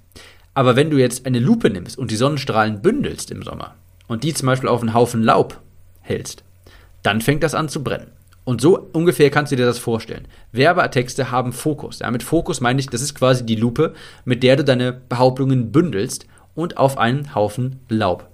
Aber 0.52 0.76
wenn 0.76 0.90
du 0.90 0.98
jetzt 0.98 1.24
eine 1.24 1.38
Lupe 1.40 1.70
nimmst 1.70 1.96
und 1.96 2.10
die 2.10 2.16
Sonnenstrahlen 2.16 2.82
bündelst 2.82 3.30
im 3.30 3.42
Sommer 3.42 3.76
und 4.08 4.24
die 4.24 4.34
zum 4.34 4.46
Beispiel 4.46 4.68
auf 4.68 4.80
einen 4.80 4.94
Haufen 4.94 5.22
Laub 5.22 5.60
hältst, 6.00 6.44
dann 7.02 7.20
fängt 7.20 7.42
das 7.42 7.54
an 7.54 7.68
zu 7.68 7.82
brennen. 7.82 8.12
Und 8.44 8.60
so 8.60 8.78
ungefähr 8.92 9.30
kannst 9.30 9.50
du 9.50 9.56
dir 9.56 9.66
das 9.66 9.78
vorstellen. 9.78 10.28
Werbetexte 10.52 11.32
haben 11.32 11.52
Fokus. 11.52 11.98
Ja, 11.98 12.10
mit 12.12 12.22
Fokus 12.22 12.60
meine 12.60 12.78
ich, 12.78 12.88
das 12.88 13.00
ist 13.00 13.14
quasi 13.14 13.44
die 13.44 13.56
Lupe, 13.56 13.94
mit 14.24 14.44
der 14.44 14.56
du 14.56 14.64
deine 14.64 14.92
Behauptungen 14.92 15.72
bündelst 15.72 16.26
und 16.54 16.76
auf 16.76 16.96
einen 16.96 17.34
Haufen 17.34 17.80
Laub 17.88 18.28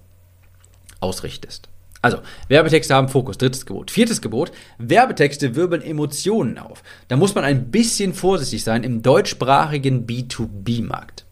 ausrichtest. 1.00 1.68
Also, 2.02 2.18
Werbetexte 2.48 2.94
haben 2.94 3.08
Fokus, 3.08 3.38
drittes 3.38 3.64
Gebot. 3.64 3.90
Viertes 3.90 4.20
Gebot, 4.20 4.50
Werbetexte 4.78 5.54
wirbeln 5.54 5.82
Emotionen 5.82 6.58
auf. 6.58 6.82
Da 7.08 7.16
muss 7.16 7.34
man 7.34 7.44
ein 7.44 7.70
bisschen 7.70 8.12
vorsichtig 8.12 8.64
sein 8.64 8.82
im 8.82 9.02
deutschsprachigen 9.02 10.06
B2B-Markt. 10.06 11.24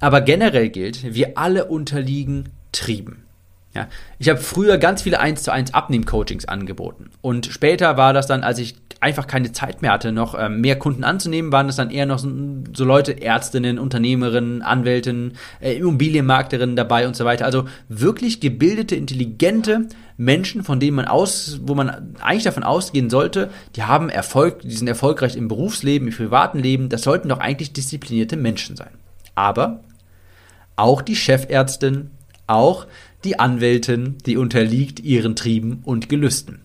Aber 0.00 0.20
generell 0.20 0.68
gilt, 0.68 1.14
wir 1.14 1.38
alle 1.38 1.66
unterliegen 1.66 2.50
Trieben. 2.76 3.26
Ja, 3.74 3.88
ich 4.18 4.30
habe 4.30 4.38
früher 4.38 4.78
ganz 4.78 5.02
viele 5.02 5.20
1 5.20 5.42
zu 5.42 5.52
1 5.52 5.74
Abnehm-Coachings 5.74 6.46
angeboten. 6.46 7.10
Und 7.20 7.46
später 7.46 7.98
war 7.98 8.14
das 8.14 8.26
dann, 8.26 8.42
als 8.42 8.58
ich 8.58 8.76
einfach 9.00 9.26
keine 9.26 9.52
Zeit 9.52 9.82
mehr 9.82 9.92
hatte, 9.92 10.12
noch 10.12 10.34
ähm, 10.38 10.62
mehr 10.62 10.78
Kunden 10.78 11.04
anzunehmen, 11.04 11.52
waren 11.52 11.66
das 11.66 11.76
dann 11.76 11.90
eher 11.90 12.06
noch 12.06 12.18
so, 12.18 12.30
so 12.74 12.84
Leute, 12.86 13.20
Ärztinnen, 13.20 13.78
Unternehmerinnen, 13.78 14.62
Anwältinnen, 14.62 15.34
äh, 15.60 15.74
Immobilienmarkterinnen 15.74 16.74
dabei 16.74 17.06
und 17.06 17.16
so 17.16 17.26
weiter. 17.26 17.44
Also 17.44 17.66
wirklich 17.88 18.40
gebildete, 18.40 18.96
intelligente 18.96 19.88
Menschen, 20.16 20.64
von 20.64 20.80
denen 20.80 20.96
man 20.96 21.04
aus, 21.04 21.60
wo 21.62 21.74
man 21.74 22.14
eigentlich 22.20 22.44
davon 22.44 22.62
ausgehen 22.62 23.10
sollte, 23.10 23.50
die 23.74 23.82
haben 23.82 24.08
Erfolg, 24.08 24.62
die 24.62 24.74
sind 24.74 24.88
erfolgreich 24.88 25.36
im 25.36 25.48
Berufsleben, 25.48 26.08
im 26.08 26.14
privaten 26.14 26.60
Leben. 26.60 26.88
Das 26.88 27.02
sollten 27.02 27.28
doch 27.28 27.40
eigentlich 27.40 27.74
disziplinierte 27.74 28.38
Menschen 28.38 28.76
sein. 28.76 28.92
Aber 29.34 29.80
auch 30.76 31.02
die 31.02 31.16
Chefärztin, 31.16 32.10
auch 32.46 32.86
die 33.24 33.38
Anwältin, 33.38 34.16
die 34.24 34.36
unterliegt 34.36 35.00
ihren 35.00 35.36
Trieben 35.36 35.80
und 35.84 36.08
Gelüsten. 36.08 36.60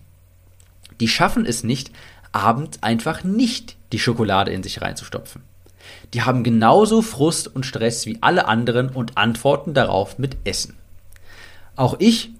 Die 1.00 1.08
schaffen 1.08 1.44
es 1.44 1.64
nicht, 1.64 1.90
abends 2.32 2.82
einfach 2.82 3.24
nicht 3.24 3.76
die 3.92 3.98
Schokolade 3.98 4.52
in 4.52 4.62
sich 4.62 4.80
reinzustopfen. 4.80 5.42
Die 6.14 6.22
haben 6.22 6.44
genauso 6.44 7.02
Frust 7.02 7.48
und 7.48 7.66
Stress 7.66 8.06
wie 8.06 8.18
alle 8.20 8.46
anderen 8.46 8.88
und 8.88 9.18
antworten 9.18 9.74
darauf 9.74 10.18
mit 10.18 10.36
Essen. 10.44 10.76
Auch 11.74 11.96
ich 11.98 12.30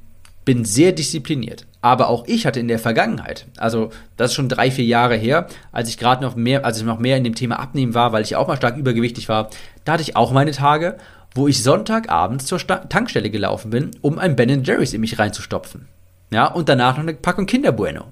bin 0.45 0.65
sehr 0.65 0.93
diszipliniert. 0.93 1.67
Aber 1.83 2.09
auch 2.09 2.25
ich 2.29 2.47
hatte 2.47 2.61
in 2.61 2.69
der 2.69 2.79
Vergangenheit, 2.79 3.47
also 3.59 3.91
das 4.17 4.31
ist 4.31 4.37
schon 4.37 4.49
drei, 4.49 4.71
vier 4.71 4.85
Jahre 4.85 5.17
her, 5.17 5.49
als 5.73 5.89
ich 5.89 5.99
gerade 5.99 6.23
noch 6.23 6.37
mehr, 6.37 6.65
als 6.65 6.79
ich 6.79 6.85
noch 6.85 7.01
mehr 7.01 7.17
in 7.17 7.25
dem 7.25 7.35
Thema 7.35 7.59
Abnehmen 7.59 7.93
war, 7.93 8.13
weil 8.13 8.23
ich 8.23 8.37
auch 8.37 8.47
mal 8.47 8.57
stark 8.57 8.77
übergewichtig 8.77 9.29
war, 9.29 9.51
da 9.85 9.95
hatte 9.95 10.03
ich 10.03 10.15
auch 10.15 10.31
meine 10.31 10.53
Tage, 10.53 10.97
wo 11.35 11.49
ich 11.49 11.63
Sonntagabends 11.63 12.47
zur 12.47 12.61
Sta 12.61 12.77
Tankstelle 12.77 13.31
gelaufen 13.31 13.71
bin, 13.71 13.91
um 14.01 14.21
ein 14.21 14.37
Ben 14.37 14.63
Jerry's 14.63 14.93
in 14.93 15.01
mich 15.01 15.19
reinzustopfen. 15.19 15.89
Ja, 16.31 16.47
und 16.47 16.69
danach 16.69 16.97
noch 16.97 17.03
eine 17.03 17.15
Packung 17.15 17.47
Kinder 17.47 17.73
Bueno. 17.73 18.05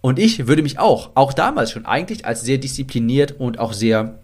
Und 0.00 0.18
ich 0.18 0.46
würde 0.46 0.62
mich 0.62 0.78
auch, 0.78 1.10
auch 1.14 1.34
damals 1.34 1.70
schon 1.70 1.84
eigentlich 1.84 2.24
als 2.24 2.42
sehr 2.42 2.58
diszipliniert 2.58 3.32
und 3.38 3.58
auch 3.58 3.74
sehr, 3.74 4.14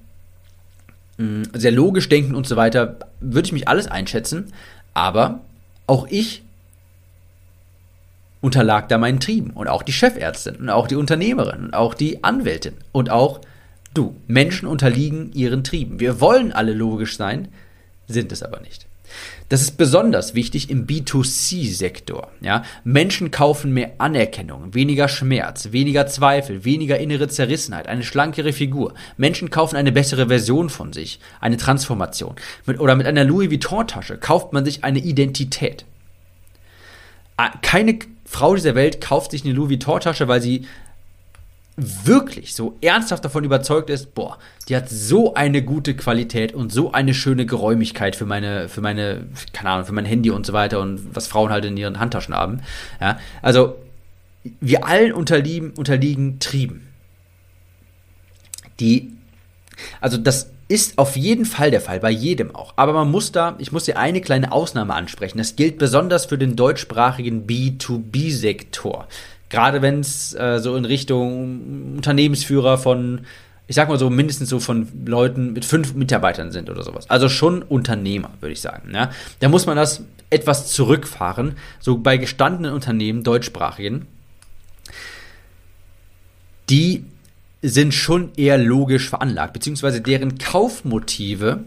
mh, 1.18 1.24
mm, 1.24 1.42
sehr 1.54 1.72
logisch 1.72 2.08
denken 2.08 2.34
und 2.34 2.46
so 2.46 2.56
weiter, 2.56 2.96
würde 3.20 3.46
ich 3.46 3.52
mich 3.52 3.68
alles 3.68 3.86
einschätzen. 3.86 4.52
Aber 4.94 5.40
auch 5.86 6.06
ich 6.08 6.42
unterlag 8.40 8.88
da 8.88 8.98
meinen 8.98 9.20
Trieben 9.20 9.50
und 9.50 9.68
auch 9.68 9.82
die 9.82 9.92
Chefärztin 9.92 10.56
und 10.56 10.70
auch 10.70 10.88
die 10.88 10.96
Unternehmerin 10.96 11.64
und 11.64 11.74
auch 11.74 11.94
die 11.94 12.24
Anwältin 12.24 12.74
und 12.92 13.10
auch 13.10 13.40
du. 13.94 14.16
Menschen 14.26 14.66
unterliegen 14.66 15.32
ihren 15.32 15.64
Trieben. 15.64 16.00
Wir 16.00 16.20
wollen 16.20 16.52
alle 16.52 16.72
logisch 16.72 17.16
sein, 17.16 17.48
sind 18.06 18.32
es 18.32 18.42
aber 18.42 18.60
nicht. 18.60 18.86
Das 19.48 19.62
ist 19.62 19.76
besonders 19.76 20.34
wichtig 20.34 20.70
im 20.70 20.86
B2C-Sektor. 20.86 22.30
Ja? 22.40 22.62
Menschen 22.84 23.32
kaufen 23.32 23.72
mehr 23.72 23.92
Anerkennung, 23.98 24.74
weniger 24.74 25.08
Schmerz, 25.08 25.72
weniger 25.72 26.06
Zweifel, 26.06 26.64
weniger 26.64 26.98
innere 26.98 27.26
Zerrissenheit, 27.26 27.88
eine 27.88 28.04
schlankere 28.04 28.52
Figur. 28.52 28.94
Menschen 29.16 29.50
kaufen 29.50 29.74
eine 29.74 29.90
bessere 29.90 30.28
Version 30.28 30.70
von 30.70 30.92
sich, 30.92 31.18
eine 31.40 31.56
Transformation. 31.56 32.36
Mit, 32.64 32.78
oder 32.78 32.94
mit 32.94 33.08
einer 33.08 33.24
Louis 33.24 33.50
Vuitton-Tasche 33.50 34.18
kauft 34.18 34.52
man 34.52 34.64
sich 34.64 34.84
eine 34.84 35.00
Identität. 35.00 35.84
Ah, 37.36 37.50
keine 37.62 37.98
Frau 38.30 38.54
dieser 38.54 38.76
Welt 38.76 39.00
kauft 39.00 39.32
sich 39.32 39.44
eine 39.44 39.52
Louis 39.52 39.70
Vuitton-Tasche, 39.70 40.28
weil 40.28 40.40
sie 40.40 40.64
wirklich 41.76 42.54
so 42.54 42.76
ernsthaft 42.80 43.24
davon 43.24 43.42
überzeugt 43.42 43.90
ist, 43.90 44.14
boah, 44.14 44.38
die 44.68 44.76
hat 44.76 44.88
so 44.88 45.34
eine 45.34 45.64
gute 45.64 45.96
Qualität 45.96 46.54
und 46.54 46.72
so 46.72 46.92
eine 46.92 47.12
schöne 47.12 47.44
Geräumigkeit 47.44 48.14
für 48.14 48.26
meine, 48.26 48.68
für 48.68 48.82
meine, 48.82 49.26
keine 49.52 49.70
Ahnung, 49.70 49.86
für 49.86 49.92
mein 49.92 50.04
Handy 50.04 50.30
und 50.30 50.46
so 50.46 50.52
weiter 50.52 50.78
und 50.78 51.12
was 51.12 51.26
Frauen 51.26 51.50
halt 51.50 51.64
in 51.64 51.76
ihren 51.76 51.98
Handtaschen 51.98 52.32
haben. 52.32 52.60
Ja, 53.00 53.18
also 53.42 53.74
wir 54.60 54.86
allen 54.86 55.12
unterliegen, 55.12 55.72
unterliegen 55.72 56.38
Trieben. 56.38 56.86
Die, 58.78 59.10
also 60.00 60.18
das 60.18 60.50
ist 60.70 60.98
auf 60.98 61.16
jeden 61.16 61.46
Fall 61.46 61.72
der 61.72 61.80
Fall, 61.80 61.98
bei 61.98 62.12
jedem 62.12 62.54
auch. 62.54 62.74
Aber 62.76 62.92
man 62.92 63.10
muss 63.10 63.32
da, 63.32 63.56
ich 63.58 63.72
muss 63.72 63.86
hier 63.86 63.98
eine 63.98 64.20
kleine 64.20 64.52
Ausnahme 64.52 64.94
ansprechen. 64.94 65.38
Das 65.38 65.56
gilt 65.56 65.78
besonders 65.78 66.26
für 66.26 66.38
den 66.38 66.54
deutschsprachigen 66.54 67.44
B2B-Sektor. 67.44 69.08
Gerade 69.48 69.82
wenn 69.82 69.98
es 69.98 70.32
äh, 70.34 70.60
so 70.60 70.76
in 70.76 70.84
Richtung 70.84 71.96
Unternehmensführer 71.96 72.78
von, 72.78 73.22
ich 73.66 73.74
sag 73.74 73.88
mal 73.88 73.98
so, 73.98 74.10
mindestens 74.10 74.48
so 74.48 74.60
von 74.60 74.86
Leuten 75.06 75.54
mit 75.54 75.64
fünf 75.64 75.94
Mitarbeitern 75.94 76.52
sind 76.52 76.70
oder 76.70 76.84
sowas. 76.84 77.10
Also 77.10 77.28
schon 77.28 77.62
Unternehmer, 77.62 78.30
würde 78.38 78.52
ich 78.52 78.60
sagen. 78.60 78.92
Ja? 78.94 79.10
Da 79.40 79.48
muss 79.48 79.66
man 79.66 79.76
das 79.76 80.04
etwas 80.30 80.68
zurückfahren. 80.68 81.56
So 81.80 81.98
bei 81.98 82.16
gestandenen 82.16 82.74
Unternehmen, 82.74 83.24
deutschsprachigen, 83.24 84.06
die 86.68 87.06
sind 87.62 87.92
schon 87.94 88.30
eher 88.36 88.58
logisch 88.58 89.08
veranlagt, 89.08 89.52
beziehungsweise 89.52 90.00
deren 90.00 90.38
Kaufmotive 90.38 91.64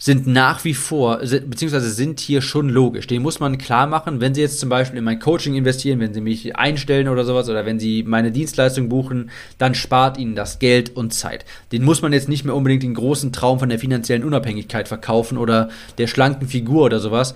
sind 0.00 0.26
nach 0.26 0.64
wie 0.64 0.72
vor, 0.72 1.18
beziehungsweise 1.18 1.90
sind 1.90 2.20
hier 2.20 2.40
schon 2.40 2.70
logisch. 2.70 3.06
Den 3.06 3.20
muss 3.20 3.38
man 3.38 3.58
klar 3.58 3.86
machen, 3.86 4.22
wenn 4.22 4.34
Sie 4.34 4.40
jetzt 4.40 4.58
zum 4.58 4.70
Beispiel 4.70 4.98
in 4.98 5.04
mein 5.04 5.18
Coaching 5.18 5.54
investieren, 5.54 6.00
wenn 6.00 6.14
Sie 6.14 6.22
mich 6.22 6.56
einstellen 6.56 7.08
oder 7.08 7.24
sowas, 7.24 7.50
oder 7.50 7.66
wenn 7.66 7.78
Sie 7.78 8.02
meine 8.02 8.32
Dienstleistung 8.32 8.88
buchen, 8.88 9.30
dann 9.58 9.74
spart 9.74 10.16
Ihnen 10.16 10.34
das 10.34 10.58
Geld 10.58 10.96
und 10.96 11.12
Zeit. 11.12 11.44
Den 11.70 11.84
muss 11.84 12.00
man 12.00 12.14
jetzt 12.14 12.30
nicht 12.30 12.46
mehr 12.46 12.56
unbedingt 12.56 12.82
den 12.82 12.94
großen 12.94 13.30
Traum 13.30 13.58
von 13.58 13.68
der 13.68 13.78
finanziellen 13.78 14.24
Unabhängigkeit 14.24 14.88
verkaufen 14.88 15.36
oder 15.36 15.68
der 15.98 16.06
schlanken 16.06 16.48
Figur 16.48 16.86
oder 16.86 16.98
sowas. 16.98 17.34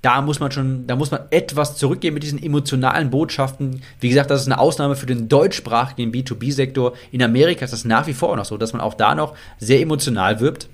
Da 0.00 0.22
muss 0.22 0.38
man 0.38 0.52
schon, 0.52 0.86
da 0.86 0.94
muss 0.94 1.10
man 1.10 1.22
etwas 1.30 1.76
zurückgehen 1.76 2.14
mit 2.14 2.22
diesen 2.22 2.40
emotionalen 2.42 3.10
Botschaften. 3.10 3.82
Wie 4.00 4.08
gesagt, 4.08 4.30
das 4.30 4.42
ist 4.42 4.46
eine 4.46 4.60
Ausnahme 4.60 4.94
für 4.94 5.06
den 5.06 5.28
deutschsprachigen 5.28 6.12
B2B-Sektor. 6.12 6.94
In 7.10 7.22
Amerika 7.22 7.64
ist 7.64 7.72
das 7.72 7.84
nach 7.84 8.06
wie 8.06 8.14
vor 8.14 8.36
noch 8.36 8.44
so, 8.44 8.56
dass 8.56 8.72
man 8.72 8.80
auch 8.80 8.94
da 8.94 9.14
noch 9.14 9.34
sehr 9.58 9.80
emotional 9.80 10.40
wirbt 10.40 10.68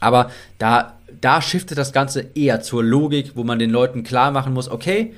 aber 0.00 0.30
da, 0.58 0.94
da 1.20 1.40
shiftet 1.42 1.78
das 1.78 1.92
Ganze 1.92 2.26
eher 2.34 2.60
zur 2.60 2.82
Logik, 2.84 3.32
wo 3.34 3.44
man 3.44 3.58
den 3.58 3.70
Leuten 3.70 4.02
klar 4.02 4.30
machen 4.30 4.52
muss, 4.52 4.68
okay, 4.68 5.14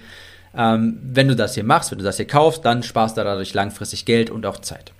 ähm, 0.56 0.98
wenn 1.02 1.28
du 1.28 1.36
das 1.36 1.54
hier 1.54 1.64
machst, 1.64 1.90
wenn 1.90 1.98
du 1.98 2.04
das 2.04 2.16
hier 2.16 2.26
kaufst, 2.26 2.64
dann 2.64 2.82
sparst 2.82 3.16
du 3.16 3.24
dadurch 3.24 3.54
langfristig 3.54 4.04
Geld 4.04 4.30
und 4.30 4.46
auch 4.46 4.58
Zeit. 4.60 4.92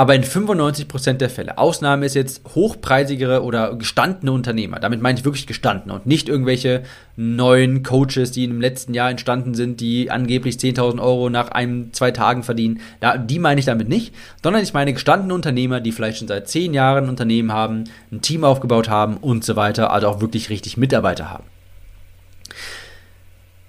Aber 0.00 0.14
in 0.14 0.24
95% 0.24 1.18
der 1.18 1.28
Fälle, 1.28 1.58
Ausnahme 1.58 2.06
ist 2.06 2.14
jetzt 2.14 2.40
hochpreisigere 2.54 3.42
oder 3.42 3.74
gestandene 3.74 4.32
Unternehmer. 4.32 4.80
Damit 4.80 5.02
meine 5.02 5.18
ich 5.18 5.26
wirklich 5.26 5.46
gestandene 5.46 5.92
und 5.92 6.06
nicht 6.06 6.26
irgendwelche 6.26 6.84
neuen 7.16 7.82
Coaches, 7.82 8.30
die 8.30 8.44
im 8.44 8.62
letzten 8.62 8.94
Jahr 8.94 9.10
entstanden 9.10 9.52
sind, 9.52 9.78
die 9.78 10.10
angeblich 10.10 10.56
10.000 10.56 11.02
Euro 11.02 11.28
nach 11.28 11.50
einem, 11.50 11.92
zwei 11.92 12.12
Tagen 12.12 12.44
verdienen. 12.44 12.80
Ja, 13.02 13.18
die 13.18 13.38
meine 13.38 13.60
ich 13.60 13.66
damit 13.66 13.90
nicht, 13.90 14.14
sondern 14.42 14.62
ich 14.62 14.72
meine 14.72 14.94
gestandene 14.94 15.34
Unternehmer, 15.34 15.82
die 15.82 15.92
vielleicht 15.92 16.16
schon 16.16 16.28
seit 16.28 16.48
10 16.48 16.72
Jahren 16.72 17.04
ein 17.04 17.10
Unternehmen 17.10 17.52
haben, 17.52 17.84
ein 18.10 18.22
Team 18.22 18.42
aufgebaut 18.42 18.88
haben 18.88 19.18
und 19.18 19.44
so 19.44 19.54
weiter, 19.54 19.92
also 19.92 20.08
auch 20.08 20.22
wirklich 20.22 20.48
richtig 20.48 20.78
Mitarbeiter 20.78 21.28
haben. 21.30 21.44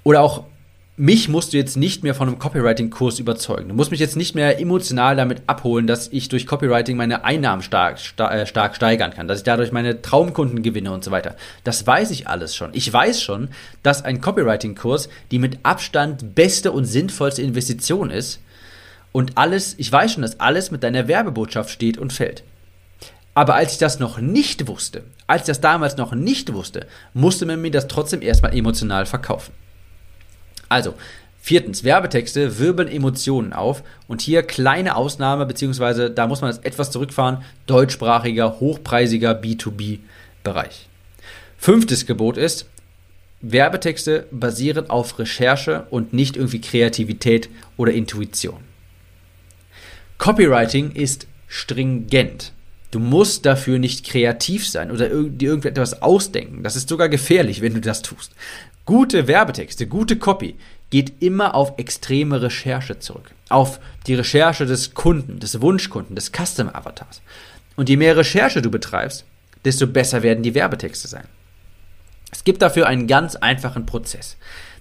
Oder 0.06 0.22
auch 0.22 0.46
mich 1.02 1.30
musst 1.30 1.52
du 1.52 1.58
jetzt 1.58 1.78
nicht 1.78 2.04
mehr 2.04 2.14
von 2.14 2.28
einem 2.28 2.38
Copywriting-Kurs 2.38 3.18
überzeugen. 3.18 3.70
Du 3.70 3.74
musst 3.74 3.90
mich 3.90 4.00
jetzt 4.00 4.16
nicht 4.16 4.36
mehr 4.36 4.60
emotional 4.60 5.16
damit 5.16 5.42
abholen, 5.48 5.88
dass 5.88 6.10
ich 6.10 6.30
durch 6.30 6.46
Copywriting 6.46 6.96
meine 6.96 7.24
Einnahmen 7.24 7.64
stark, 7.64 7.98
äh, 8.20 8.46
stark 8.46 8.76
steigern 8.76 9.10
kann, 9.10 9.28
dass 9.28 9.40
ich 9.40 9.44
dadurch 9.44 9.72
meine 9.72 10.04
Traumkunden 10.04 10.62
gewinne 10.62 10.92
und 10.92 11.04
so 11.04 11.10
weiter. 11.10 11.36
Das 11.64 11.88
weiß 11.88 12.12
ich 12.12 12.28
alles 12.28 12.56
schon. 12.56 12.70
Ich 12.74 12.94
weiß 12.94 13.20
schon, 13.20 13.50
dass 13.82 14.06
ein 14.06 14.22
Copywriting-Kurs 14.22 15.10
die 15.32 15.40
mit 15.40 15.58
Abstand 15.64 16.36
beste 16.36 16.72
und 16.72 16.86
sinnvollste 16.86 17.42
Investition 17.42 18.12
ist. 18.12 18.40
Und 19.12 19.40
alles, 19.40 19.74
ich 19.80 19.92
weiß 19.92 20.14
schon, 20.14 20.22
dass 20.22 20.40
alles 20.40 20.70
mit 20.70 20.84
deiner 20.84 21.08
Werbebotschaft 21.08 21.72
steht 21.72 21.98
und 21.98 22.14
fällt. 22.14 22.44
Aber 23.34 23.56
als 23.56 23.74
ich 23.74 23.80
das 23.80 23.98
noch 23.98 24.20
nicht 24.20 24.68
wusste, 24.68 25.02
als 25.26 25.42
ich 25.42 25.48
das 25.48 25.62
damals 25.62 25.98
noch 25.98 26.14
nicht 26.14 26.54
wusste, 26.54 26.86
musste 27.16 27.48
man 27.48 27.60
mir 27.60 27.72
das 27.72 27.88
trotzdem 27.88 28.22
erstmal 28.22 28.56
emotional 28.56 29.08
verkaufen. 29.08 29.52
Also, 30.72 30.94
viertens, 31.42 31.84
Werbetexte 31.84 32.58
wirbeln 32.58 32.88
Emotionen 32.88 33.52
auf 33.52 33.84
und 34.08 34.22
hier 34.22 34.42
kleine 34.42 34.96
Ausnahme, 34.96 35.46
beziehungsweise 35.46 36.10
da 36.10 36.28
muss 36.28 36.40
man 36.40 36.50
jetzt 36.50 36.66
etwas 36.66 36.92
zurückfahren, 36.92 37.44
deutschsprachiger, 37.66 38.62
hochpreisiger 38.62 39.32
B2B-Bereich. 39.34 40.88
Fünftes 41.58 42.06
Gebot 42.06 42.38
ist, 42.38 42.68
Werbetexte 43.42 44.28
basieren 44.32 44.90
auf 44.90 45.20
Recherche 45.20 45.88
und 45.90 46.14
nicht 46.14 46.38
irgendwie 46.38 46.62
Kreativität 46.62 47.50
oder 47.76 47.92
Intuition. 47.92 48.62
Copywriting 50.20 50.94
ist 50.94 51.28
stringent. 51.48 52.54
Du 52.92 53.00
musst 53.00 53.46
dafür 53.46 53.80
nicht 53.80 54.06
kreativ 54.06 54.68
sein 54.68 54.92
oder 54.92 55.10
dir 55.10 55.50
irgendetwas 55.50 56.02
ausdenken. 56.02 56.62
Das 56.62 56.76
ist 56.76 56.88
sogar 56.88 57.10
gefährlich, 57.10 57.62
wenn 57.62 57.74
du 57.74 57.82
das 57.82 58.02
tust. 58.02 58.34
Gute 58.92 59.26
Werbetexte, 59.26 59.88
gute 59.88 60.18
Copy 60.18 60.58
geht 60.90 61.22
immer 61.22 61.56
auf 61.56 61.76
extreme 61.78 62.42
Recherche 62.42 63.00
zurück. 63.00 63.32
Auf 63.48 63.80
die 64.06 64.16
Recherche 64.16 64.66
des 64.66 64.94
Kunden, 64.94 65.40
des 65.40 65.62
Wunschkunden, 65.62 66.14
des 66.14 66.34
Customer 66.34 66.76
Avatars. 66.76 67.22
Und 67.78 67.88
je 67.88 67.96
mehr 67.96 68.18
Recherche 68.18 68.62
du 68.62 68.70
betreibst, 68.70 69.24
desto 69.64 69.88
besser 69.88 70.24
werden 70.24 70.44
die 70.44 70.56
Werbetexte 70.56 71.08
sein. 71.08 71.24
Es 72.34 72.44
gibt 72.44 72.62
dafür 72.62 72.86
einen 72.86 73.08
ganz 73.08 73.38
einfachen 73.38 73.86
Prozess. 73.86 74.36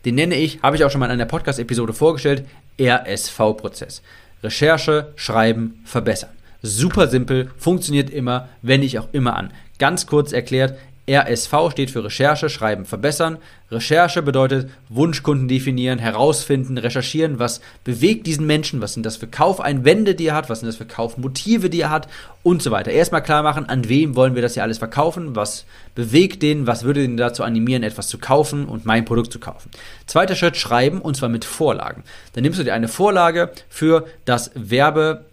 Den 0.04 0.16
nenne 0.16 0.34
ich, 0.34 0.60
habe 0.60 0.74
ich 0.74 0.82
auch 0.82 0.90
schon 0.90 0.98
mal 0.98 1.06
in 1.06 1.12
einer 1.12 1.26
Podcast-Episode 1.26 1.92
vorgestellt, 1.92 2.48
RSV-Prozess. 2.80 4.02
Recherche, 4.42 5.12
Schreiben, 5.14 5.82
Verbessern. 5.84 6.30
Super 6.62 7.06
simpel, 7.06 7.52
funktioniert 7.56 8.10
immer, 8.10 8.48
wende 8.60 8.88
ich 8.88 8.98
auch 8.98 9.08
immer 9.12 9.36
an. 9.36 9.52
Ganz 9.78 10.06
kurz 10.06 10.32
erklärt, 10.32 10.76
RSV 11.10 11.72
steht 11.72 11.90
für 11.90 12.04
Recherche, 12.04 12.48
Schreiben, 12.48 12.84
Verbessern. 12.84 13.38
Recherche 13.70 14.22
bedeutet 14.22 14.70
Wunschkunden 14.88 15.48
definieren, 15.48 15.98
herausfinden, 15.98 16.78
recherchieren, 16.78 17.38
was 17.38 17.60
bewegt 17.84 18.26
diesen 18.26 18.46
Menschen, 18.46 18.80
was 18.80 18.94
sind 18.94 19.04
das 19.04 19.16
für 19.16 19.26
Kaufeinwände, 19.26 20.14
die 20.14 20.26
er 20.26 20.34
hat, 20.34 20.48
was 20.48 20.60
sind 20.60 20.68
das 20.68 20.76
für 20.76 20.86
Kaufmotive, 20.86 21.68
die 21.68 21.80
er 21.80 21.90
hat 21.90 22.08
und 22.42 22.62
so 22.62 22.70
weiter. 22.70 22.90
Erstmal 22.90 23.22
klar 23.22 23.42
machen, 23.42 23.68
an 23.68 23.88
wem 23.88 24.14
wollen 24.14 24.34
wir 24.34 24.42
das 24.42 24.54
hier 24.54 24.62
alles 24.62 24.78
verkaufen, 24.78 25.34
was 25.34 25.64
bewegt 25.94 26.42
den, 26.42 26.66
was 26.66 26.84
würde 26.84 27.02
den 27.02 27.16
dazu 27.16 27.42
animieren, 27.42 27.82
etwas 27.82 28.08
zu 28.08 28.18
kaufen 28.18 28.66
und 28.66 28.86
mein 28.86 29.04
Produkt 29.04 29.32
zu 29.32 29.40
kaufen. 29.40 29.70
Zweiter 30.06 30.36
Schritt, 30.36 30.56
schreiben 30.56 31.00
und 31.00 31.16
zwar 31.16 31.28
mit 31.28 31.44
Vorlagen. 31.44 32.04
Dann 32.34 32.42
nimmst 32.42 32.58
du 32.58 32.64
dir 32.64 32.74
eine 32.74 32.88
Vorlage 32.88 33.50
für 33.68 34.06
das 34.24 34.52
Werbe 34.54 35.24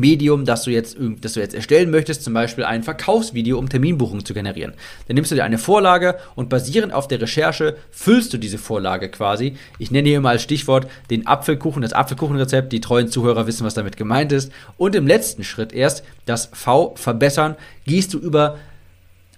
Medium, 0.00 0.44
das 0.44 0.64
du 0.64 0.70
jetzt, 0.70 0.96
das 1.20 1.34
du 1.34 1.40
jetzt 1.40 1.54
erstellen 1.54 1.90
möchtest, 1.90 2.22
zum 2.22 2.34
Beispiel 2.34 2.64
ein 2.64 2.82
Verkaufsvideo, 2.82 3.58
um 3.58 3.68
Terminbuchungen 3.68 4.24
zu 4.24 4.34
generieren. 4.34 4.74
Dann 5.06 5.14
nimmst 5.14 5.30
du 5.30 5.34
dir 5.34 5.44
eine 5.44 5.58
Vorlage 5.58 6.16
und 6.34 6.48
basierend 6.48 6.92
auf 6.92 7.08
der 7.08 7.20
Recherche 7.20 7.76
füllst 7.90 8.32
du 8.32 8.38
diese 8.38 8.58
Vorlage 8.58 9.08
quasi. 9.08 9.56
Ich 9.78 9.90
nenne 9.90 10.08
hier 10.08 10.20
mal 10.20 10.30
als 10.30 10.42
Stichwort 10.42 10.86
den 11.10 11.26
Apfelkuchen, 11.26 11.82
das 11.82 11.92
Apfelkuchenrezept. 11.92 12.72
Die 12.72 12.80
treuen 12.80 13.08
Zuhörer 13.08 13.46
wissen, 13.46 13.66
was 13.66 13.74
damit 13.74 13.96
gemeint 13.96 14.32
ist. 14.32 14.52
Und 14.76 14.94
im 14.94 15.06
letzten 15.06 15.44
Schritt 15.44 15.72
erst 15.72 16.04
das 16.24 16.50
V 16.52 16.94
verbessern, 16.96 17.56
gehst 17.86 18.14
du 18.14 18.18
über 18.18 18.56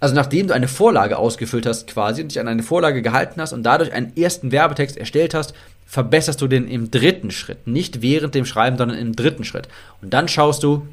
also 0.01 0.15
nachdem 0.15 0.47
du 0.47 0.55
eine 0.55 0.69
Vorlage 0.69 1.19
ausgefüllt 1.19 1.67
hast 1.67 1.89
quasi 1.89 2.23
und 2.23 2.29
dich 2.29 2.41
an 2.41 2.47
eine 2.47 2.63
Vorlage 2.63 3.03
gehalten 3.03 3.41
hast 3.41 3.53
und 3.53 3.65
dadurch 3.65 3.93
einen 3.93 4.17
ersten 4.17 4.53
Werbetext 4.53 4.97
erstellt 4.97 5.35
hast, 5.35 5.55
verbesserst 5.89 6.41
du 6.43 6.47
den 6.47 6.69
im 6.69 6.91
dritten 6.91 7.31
Schritt. 7.31 7.67
Nicht 7.67 8.03
während 8.03 8.35
dem 8.35 8.45
Schreiben, 8.45 8.77
sondern 8.77 8.99
im 8.99 9.17
dritten 9.17 9.45
Schritt. 9.45 9.69
Und 10.03 10.13
dann 10.13 10.29
schaust 10.29 10.63
du, 10.63 10.87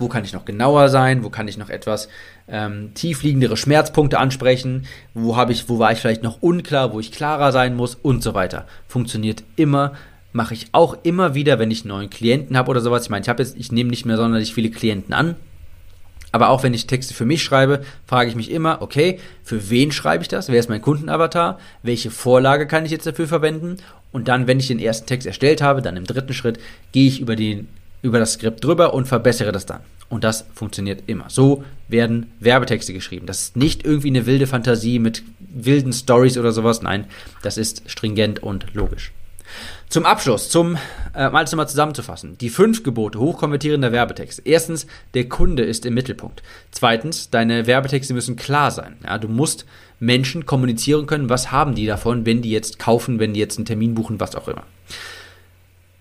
wo 0.00 0.08
kann 0.08 0.24
ich 0.24 0.32
noch 0.32 0.44
genauer 0.44 0.88
sein, 0.88 1.22
wo 1.22 1.30
kann 1.30 1.46
ich 1.46 1.56
noch 1.56 1.70
etwas 1.70 2.08
ähm, 2.48 2.92
tiefliegendere 2.94 3.56
Schmerzpunkte 3.56 4.18
ansprechen, 4.18 4.86
wo 5.14 5.40
ich, 5.48 5.68
wo 5.68 5.78
war 5.78 5.92
ich 5.92 6.00
vielleicht 6.00 6.24
noch 6.24 6.42
unklar, 6.42 6.92
wo 6.92 6.98
ich 6.98 7.12
klarer 7.12 7.52
sein 7.52 7.76
muss 7.76 7.94
und 7.94 8.22
so 8.22 8.34
weiter. 8.34 8.66
Funktioniert 8.88 9.44
immer, 9.54 9.92
mache 10.32 10.54
ich 10.54 10.68
auch 10.72 10.96
immer 11.04 11.34
wieder, 11.34 11.60
wenn 11.60 11.70
ich 11.70 11.84
neuen 11.84 12.10
Klienten 12.10 12.56
habe 12.56 12.70
oder 12.70 12.80
sowas. 12.80 13.04
Ich 13.04 13.10
meine, 13.10 13.22
ich 13.22 13.28
habe 13.28 13.42
jetzt, 13.42 13.56
ich 13.56 13.70
nehme 13.70 13.90
nicht 13.90 14.06
mehr 14.06 14.16
sonderlich 14.16 14.54
viele 14.54 14.70
Klienten 14.70 15.14
an, 15.14 15.36
aber 16.32 16.48
auch 16.48 16.62
wenn 16.62 16.74
ich 16.74 16.86
Texte 16.86 17.14
für 17.14 17.24
mich 17.24 17.42
schreibe, 17.42 17.82
frage 18.06 18.30
ich 18.30 18.36
mich 18.36 18.50
immer, 18.50 18.82
okay, 18.82 19.18
für 19.42 19.70
wen 19.70 19.92
schreibe 19.92 20.22
ich 20.22 20.28
das? 20.28 20.48
Wer 20.48 20.60
ist 20.60 20.68
mein 20.68 20.82
Kundenavatar? 20.82 21.58
Welche 21.82 22.10
Vorlage 22.10 22.66
kann 22.66 22.84
ich 22.84 22.90
jetzt 22.90 23.06
dafür 23.06 23.26
verwenden? 23.26 23.78
Und 24.12 24.28
dann, 24.28 24.46
wenn 24.46 24.60
ich 24.60 24.68
den 24.68 24.78
ersten 24.78 25.06
Text 25.06 25.26
erstellt 25.26 25.62
habe, 25.62 25.82
dann 25.82 25.96
im 25.96 26.04
dritten 26.04 26.34
Schritt 26.34 26.58
gehe 26.92 27.06
ich 27.06 27.20
über, 27.20 27.36
den, 27.36 27.68
über 28.02 28.18
das 28.18 28.34
Skript 28.34 28.64
drüber 28.64 28.94
und 28.94 29.06
verbessere 29.06 29.52
das 29.52 29.66
dann. 29.66 29.80
Und 30.08 30.24
das 30.24 30.44
funktioniert 30.54 31.04
immer. 31.06 31.30
So 31.30 31.64
werden 31.86 32.32
Werbetexte 32.40 32.92
geschrieben. 32.92 33.26
Das 33.26 33.42
ist 33.42 33.56
nicht 33.56 33.84
irgendwie 33.84 34.08
eine 34.08 34.26
wilde 34.26 34.48
Fantasie 34.48 34.98
mit 34.98 35.22
wilden 35.38 35.92
Stories 35.92 36.36
oder 36.36 36.50
sowas. 36.52 36.82
Nein, 36.82 37.06
das 37.42 37.56
ist 37.56 37.88
stringent 37.88 38.42
und 38.42 38.74
logisch. 38.74 39.12
Zum 39.88 40.06
Abschluss, 40.06 40.48
zum 40.48 40.76
äh, 41.14 41.30
mal 41.30 41.44
nochmal 41.44 41.68
zusammenzufassen. 41.68 42.38
Die 42.38 42.48
fünf 42.48 42.84
Gebote 42.84 43.18
hochkonvertierender 43.18 43.90
Werbetexte. 43.90 44.42
Erstens, 44.44 44.86
der 45.14 45.28
Kunde 45.28 45.64
ist 45.64 45.84
im 45.84 45.94
Mittelpunkt. 45.94 46.42
Zweitens, 46.70 47.30
deine 47.30 47.66
Werbetexte 47.66 48.14
müssen 48.14 48.36
klar 48.36 48.70
sein. 48.70 48.96
Ja, 49.04 49.18
du 49.18 49.26
musst 49.26 49.66
Menschen 49.98 50.46
kommunizieren 50.46 51.06
können, 51.06 51.28
was 51.28 51.50
haben 51.50 51.74
die 51.74 51.86
davon, 51.86 52.24
wenn 52.24 52.40
die 52.40 52.50
jetzt 52.50 52.78
kaufen, 52.78 53.18
wenn 53.18 53.34
die 53.34 53.40
jetzt 53.40 53.58
einen 53.58 53.66
Termin 53.66 53.94
buchen, 53.94 54.20
was 54.20 54.36
auch 54.36 54.48
immer. 54.48 54.62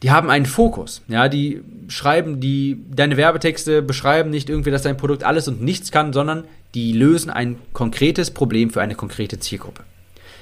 Die 0.03 0.11
haben 0.11 0.29
einen 0.29 0.45
Fokus, 0.45 1.01
ja, 1.09 1.27
die 1.27 1.61
schreiben, 1.89 2.39
die, 2.39 2.79
deine 2.89 3.17
Werbetexte 3.17 3.81
beschreiben 3.81 4.29
nicht 4.29 4.49
irgendwie, 4.49 4.71
dass 4.71 4.83
dein 4.83 4.95
Produkt 4.95 5.25
alles 5.25 5.49
und 5.49 5.61
nichts 5.61 5.91
kann, 5.91 6.13
sondern 6.13 6.45
die 6.73 6.93
lösen 6.93 7.29
ein 7.29 7.57
konkretes 7.73 8.31
Problem 8.31 8.69
für 8.69 8.81
eine 8.81 8.95
konkrete 8.95 9.39
Zielgruppe. 9.39 9.83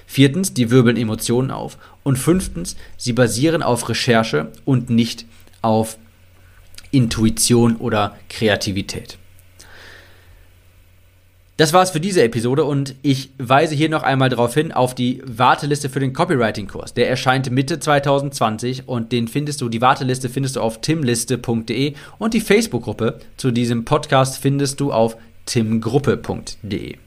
Viertens, 0.07 0.53
die 0.53 0.71
wirbeln 0.71 0.97
Emotionen 0.97 1.51
auf. 1.51 1.77
Und 2.01 2.17
fünftens, 2.17 2.77
sie 2.95 3.13
basieren 3.13 3.61
auf 3.61 3.89
Recherche 3.89 4.51
und 4.65 4.89
nicht 4.89 5.25
auf 5.61 5.97
Intuition 6.91 7.75
oder 7.75 8.15
Kreativität. 8.29 9.19
Das 11.57 11.73
war's 11.73 11.89
für 11.89 11.99
diese 11.99 12.21
Episode 12.21 12.63
und 12.63 12.93
ich 13.01 13.31
weise 13.39 13.73
hier 13.73 13.89
noch 13.89 14.03
einmal 14.03 14.29
darauf 14.29 14.53
hin 14.53 14.71
auf 14.71 14.93
die 14.93 15.23
Warteliste 15.25 15.89
für 15.89 15.99
den 15.99 16.13
Copywriting-Kurs. 16.13 16.93
Der 16.93 17.09
erscheint 17.09 17.49
Mitte 17.49 17.79
2020 17.79 18.87
und 18.87 19.11
den 19.11 19.27
findest 19.27 19.61
du, 19.61 19.67
die 19.67 19.81
Warteliste 19.81 20.29
findest 20.29 20.55
du 20.55 20.61
auf 20.61 20.81
timliste.de 20.81 21.95
und 22.19 22.33
die 22.35 22.41
Facebook-Gruppe 22.41 23.19
zu 23.37 23.49
diesem 23.49 23.85
Podcast 23.85 24.37
findest 24.37 24.79
du 24.79 24.93
auf 24.93 25.17
timgruppe.de. 25.47 26.97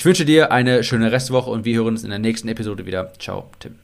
Ich 0.00 0.06
wünsche 0.06 0.24
dir 0.24 0.50
eine 0.50 0.82
schöne 0.82 1.12
Restwoche 1.12 1.50
und 1.50 1.66
wir 1.66 1.76
hören 1.76 1.88
uns 1.88 2.04
in 2.04 2.08
der 2.08 2.18
nächsten 2.18 2.48
Episode 2.48 2.86
wieder. 2.86 3.12
Ciao, 3.18 3.50
Tim. 3.58 3.74